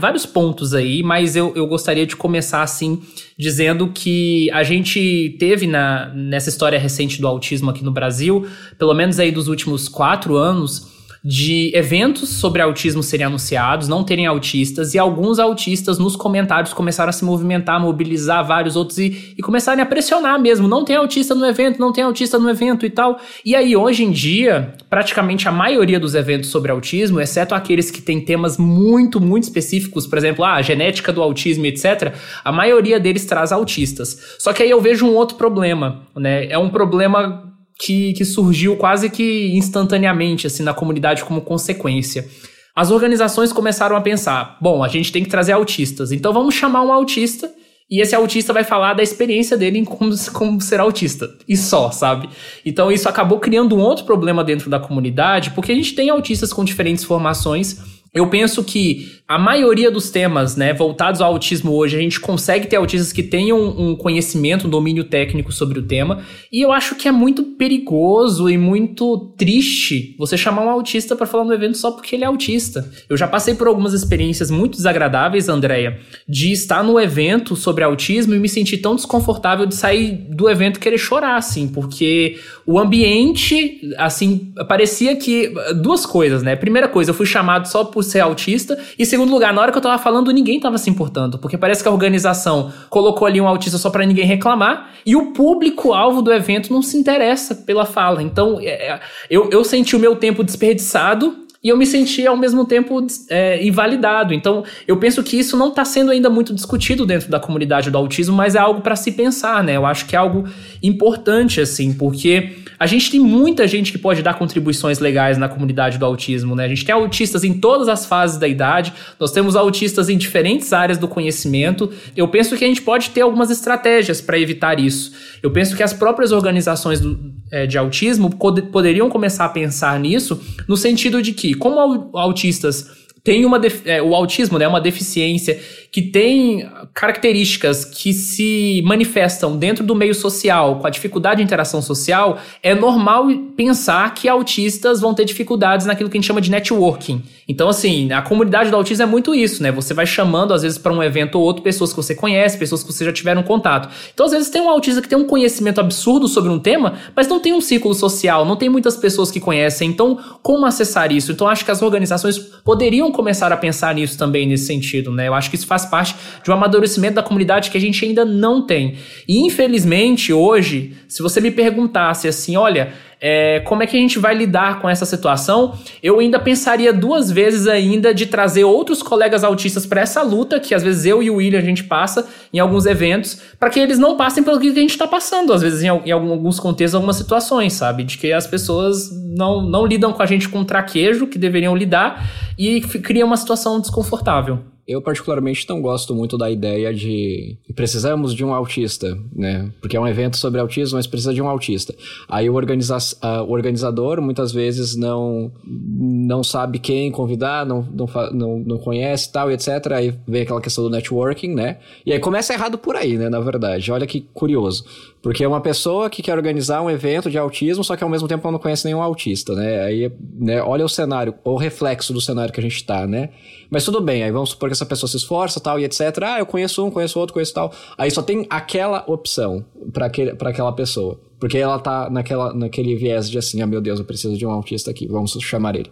[0.00, 3.00] vários pontos aí, mas eu, eu gostaria de começar assim,
[3.38, 8.44] dizendo que a gente teve na, nessa história recente do autismo aqui no Brasil,
[8.76, 10.88] pelo menos aí dos últimos quatro anos,
[11.24, 17.10] de eventos sobre autismo serem anunciados, não terem autistas, e alguns autistas nos comentários começaram
[17.10, 20.66] a se movimentar, mobilizar vários outros e, e começarem a pressionar mesmo.
[20.66, 23.20] Não tem autista no evento, não tem autista no evento e tal.
[23.44, 28.02] E aí, hoje em dia, praticamente a maioria dos eventos sobre autismo, exceto aqueles que
[28.02, 32.14] têm temas muito, muito específicos, por exemplo, ah, a genética do autismo, etc.,
[32.44, 34.36] a maioria deles traz autistas.
[34.40, 36.46] Só que aí eu vejo um outro problema, né?
[36.48, 42.26] É um problema que, que surgiu quase que instantaneamente assim na comunidade como consequência.
[42.74, 46.82] As organizações começaram a pensar: bom, a gente tem que trazer autistas, então vamos chamar
[46.82, 47.50] um autista
[47.92, 51.30] e esse autista vai falar da experiência dele em como, como ser autista.
[51.46, 52.26] E só, sabe?
[52.64, 56.54] Então isso acabou criando um outro problema dentro da comunidade, porque a gente tem autistas
[56.54, 57.78] com diferentes formações.
[58.14, 62.66] Eu penso que a maioria dos temas, né, voltados ao autismo hoje, a gente consegue
[62.66, 66.94] ter autistas que tenham um conhecimento, um domínio técnico sobre o tema, e eu acho
[66.94, 71.78] que é muito perigoso e muito triste você chamar um autista para falar no evento
[71.78, 72.86] só porque ele é autista.
[73.08, 75.98] Eu já passei por algumas experiências muito desagradáveis, Andréia,
[76.28, 80.78] de estar no evento sobre autismo e me sentir tão desconfortável de sair do evento
[80.78, 86.54] querer chorar, assim, porque o ambiente, assim, parecia que duas coisas, né?
[86.54, 89.78] Primeira coisa, eu fui chamado só por ser autista, e segundo lugar, na hora que
[89.78, 93.48] eu tava falando, ninguém tava se importando, porque parece que a organização colocou ali um
[93.48, 98.22] autista só para ninguém reclamar, e o público-alvo do evento não se interessa pela fala.
[98.22, 99.00] Então, é, é,
[99.30, 103.64] eu, eu senti o meu tempo desperdiçado e eu me senti ao mesmo tempo é,
[103.64, 104.34] invalidado.
[104.34, 107.96] Então, eu penso que isso não está sendo ainda muito discutido dentro da comunidade do
[107.96, 109.76] autismo, mas é algo para se pensar, né?
[109.76, 110.44] Eu acho que é algo
[110.82, 112.50] importante, assim, porque
[112.82, 116.64] a gente tem muita gente que pode dar contribuições legais na comunidade do autismo, né?
[116.64, 120.72] A gente tem autistas em todas as fases da idade, nós temos autistas em diferentes
[120.72, 121.92] áreas do conhecimento.
[122.16, 125.12] Eu penso que a gente pode ter algumas estratégias para evitar isso.
[125.40, 128.30] Eu penso que as próprias organizações do, é, de autismo
[128.72, 134.14] poderiam começar a pensar nisso, no sentido de que, como autistas têm uma é, o
[134.14, 135.60] autismo né, é uma deficiência
[135.92, 141.82] que tem características que se manifestam dentro do meio social, com a dificuldade de interação
[141.82, 146.50] social, é normal pensar que autistas vão ter dificuldades naquilo que a gente chama de
[146.50, 147.22] networking.
[147.46, 149.70] Então, assim, a comunidade do autismo é muito isso, né?
[149.70, 152.82] Você vai chamando, às vezes, para um evento ou outro, pessoas que você conhece, pessoas
[152.82, 153.90] que você já tiveram contato.
[154.14, 157.28] Então, às vezes, tem um autista que tem um conhecimento absurdo sobre um tema, mas
[157.28, 159.90] não tem um círculo social, não tem muitas pessoas que conhecem.
[159.90, 161.32] Então, como acessar isso?
[161.32, 165.28] Então, acho que as organizações poderiam começar a pensar nisso também, nesse sentido, né?
[165.28, 168.24] Eu acho que isso faz parte de um amadurecimento da comunidade que a gente ainda
[168.24, 168.96] não tem.
[169.28, 172.92] E infelizmente, hoje, se você me perguntasse assim, olha,
[173.24, 177.30] é, como é que a gente vai lidar com essa situação, eu ainda pensaria duas
[177.30, 181.30] vezes ainda de trazer outros colegas autistas para essa luta, que às vezes eu e
[181.30, 184.68] o William a gente passa em alguns eventos, para que eles não passem pelo que
[184.70, 188.02] a gente está passando, às vezes em, em, alguns contextos, algumas situações, sabe?
[188.02, 192.28] De que as pessoas não, não lidam com a gente com traquejo, que deveriam lidar,
[192.58, 194.60] e cria uma situação desconfortável.
[194.86, 199.70] Eu, particularmente, não gosto muito da ideia de precisamos de um autista, né?
[199.80, 201.94] Porque é um evento sobre autismo, mas precisa de um autista.
[202.28, 202.98] Aí o, organiza
[203.46, 209.52] o organizador muitas vezes não, não sabe quem convidar, não, não, não, não conhece tal
[209.52, 209.68] etc.
[209.92, 211.78] Aí vem aquela questão do networking, né?
[212.04, 213.28] E aí começa errado por aí, né?
[213.28, 213.92] Na verdade.
[213.92, 214.84] Olha que curioso.
[215.22, 218.26] Porque é uma pessoa que quer organizar um evento de autismo, só que ao mesmo
[218.26, 219.84] tempo ela não conhece nenhum autista, né?
[219.84, 223.30] Aí, né, olha o cenário, o reflexo do cenário que a gente tá, né?
[223.70, 226.00] Mas tudo bem, aí vamos supor que essa pessoa se esforça tal e etc.
[226.24, 227.72] Ah, eu conheço um, conheço outro, conheço tal.
[227.96, 230.06] Aí só tem aquela opção para
[230.50, 231.20] aquela pessoa.
[231.38, 234.50] Porque ela tá naquela, naquele viés de assim, ah, meu Deus, eu preciso de um
[234.50, 235.90] autista aqui, vamos chamar ele.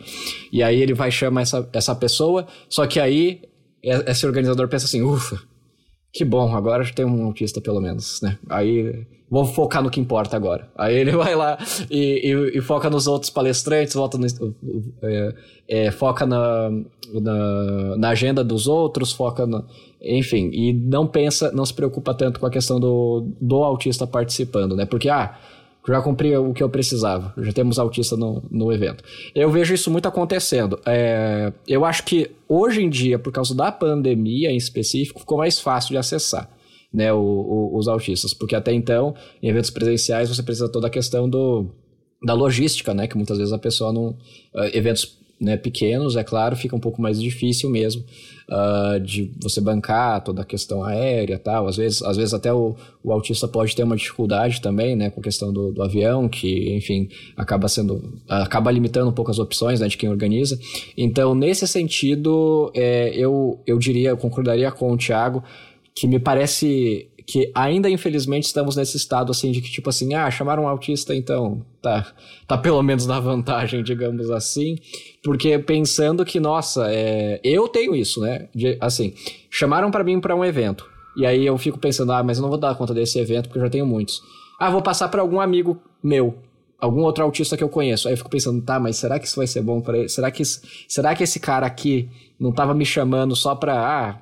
[0.53, 3.43] E aí ele vai chamar essa, essa pessoa, só que aí
[3.83, 5.41] esse organizador pensa assim, ufa,
[6.13, 8.39] que bom, agora tem um autista pelo menos, né?
[8.49, 10.69] Aí vou focar no que importa agora.
[10.77, 11.57] Aí ele vai lá
[11.89, 14.27] e, e, e foca nos outros palestrantes, volta no,
[15.03, 15.35] é,
[15.69, 16.71] é, foca na,
[17.15, 19.63] na, na, agenda dos outros, foca na,
[20.03, 24.75] enfim, e não pensa, não se preocupa tanto com a questão do, do autista participando,
[24.75, 24.85] né?
[24.85, 25.39] Porque, ah,
[25.89, 29.03] já cumpri o que eu precisava, já temos autista no, no evento.
[29.35, 30.79] Eu vejo isso muito acontecendo.
[30.87, 35.59] É, eu acho que hoje em dia, por causa da pandemia em específico, ficou mais
[35.59, 36.51] fácil de acessar
[36.93, 40.91] né, o, o, os autistas, porque até então, em eventos presenciais, você precisa toda a
[40.91, 41.71] questão do,
[42.25, 44.11] da logística, né, que muitas vezes a pessoa não.
[44.55, 48.05] Uh, eventos né, pequenos, é claro, fica um pouco mais difícil mesmo
[48.51, 51.67] uh, de você bancar toda a questão aérea tal.
[51.67, 55.21] Às vezes, às vezes até o, o autista pode ter uma dificuldade também, né, com
[55.21, 59.81] a questão do, do avião, que, enfim, acaba sendo, acaba limitando um pouco as opções,
[59.81, 60.59] né, de quem organiza.
[60.97, 65.43] Então, nesse sentido, é, eu, eu diria, eu concordaria com o Thiago,
[65.95, 70.29] que me parece que ainda infelizmente estamos nesse estado assim de que tipo assim, ah,
[70.33, 72.13] chamaram um autista então, tá,
[72.45, 74.77] tá pelo menos na vantagem, digamos assim,
[75.23, 78.49] porque pensando que nossa, é, eu tenho isso, né?
[78.53, 79.15] De, assim,
[79.49, 80.85] chamaram para mim para um evento.
[81.17, 83.61] E aí eu fico pensando, ah, mas eu não vou dar conta desse evento porque
[83.61, 84.21] eu já tenho muitos.
[84.59, 86.37] Ah, vou passar para algum amigo meu,
[86.81, 88.09] algum outro autista que eu conheço.
[88.09, 90.09] Aí eu fico pensando, tá, mas será que isso vai ser bom para ele?
[90.09, 92.09] Será que, será que esse cara aqui
[92.41, 94.19] não tava me chamando só pra, ah,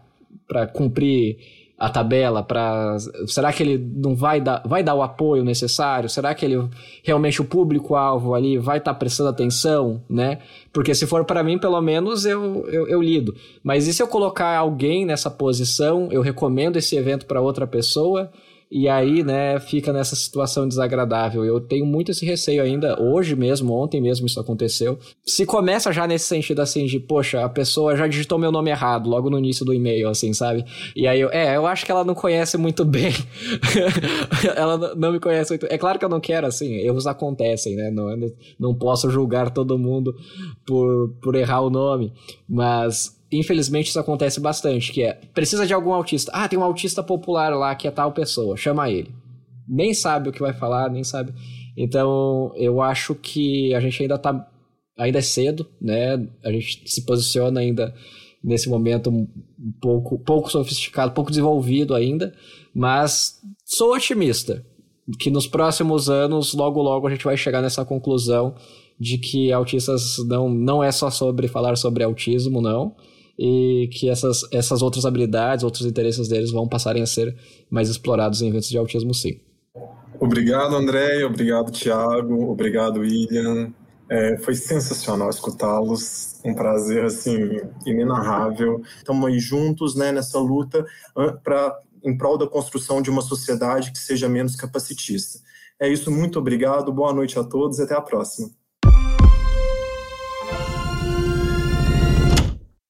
[0.47, 5.45] pra cumprir a tabela para será que ele não vai dar vai dar o apoio
[5.45, 6.09] necessário?
[6.09, 6.69] Será que ele
[7.05, 10.39] realmente o público alvo ali vai estar tá prestando atenção né?
[10.73, 13.35] Porque se for para mim pelo menos eu, eu, eu lido.
[13.63, 18.31] Mas e se eu colocar alguém nessa posição eu recomendo esse evento para outra pessoa
[18.71, 21.43] e aí, né, fica nessa situação desagradável.
[21.43, 24.99] Eu tenho muito esse receio ainda, hoje mesmo, ontem mesmo isso aconteceu.
[25.27, 29.09] Se começa já nesse sentido assim de, poxa, a pessoa já digitou meu nome errado
[29.09, 30.65] logo no início do e-mail, assim, sabe?
[30.95, 33.13] E aí, eu, é, eu acho que ela não conhece muito bem.
[34.55, 35.67] ela não me conhece muito.
[35.71, 37.91] É claro que eu não quero, assim, erros acontecem, né?
[37.91, 38.09] Não,
[38.59, 40.15] não posso julgar todo mundo
[40.67, 42.13] por, por errar o nome,
[42.47, 46.31] mas infelizmente isso acontece bastante, que é, precisa de algum autista.
[46.35, 49.15] Ah, tem um autista popular lá que é tal pessoa, chama ele.
[49.69, 51.33] Nem sabe o que vai falar, nem sabe.
[51.77, 54.49] Então, eu acho que a gente ainda tá
[54.99, 56.27] ainda é cedo, né?
[56.43, 57.95] A gente se posiciona ainda
[58.43, 59.29] nesse momento um
[59.81, 62.35] pouco pouco sofisticado, pouco desenvolvido ainda,
[62.75, 64.65] mas sou otimista
[65.19, 68.55] que nos próximos anos, logo logo a gente vai chegar nessa conclusão
[68.99, 72.97] de que autistas não não é só sobre falar sobre autismo, não
[73.39, 77.37] e que essas, essas outras habilidades, outros interesses deles vão passarem a ser
[77.71, 79.41] mais explorados em eventos de autismo, sim.
[80.19, 83.73] Obrigado, André, obrigado, Tiago, obrigado, William.
[84.11, 88.83] É, foi sensacional escutá-los, um prazer assim inenarrável.
[88.97, 90.85] Estamos aí juntos né, nessa luta
[91.45, 95.41] para em prol da construção de uma sociedade que seja menos capacitista.
[95.81, 98.51] É isso, muito obrigado, boa noite a todos e até a próxima.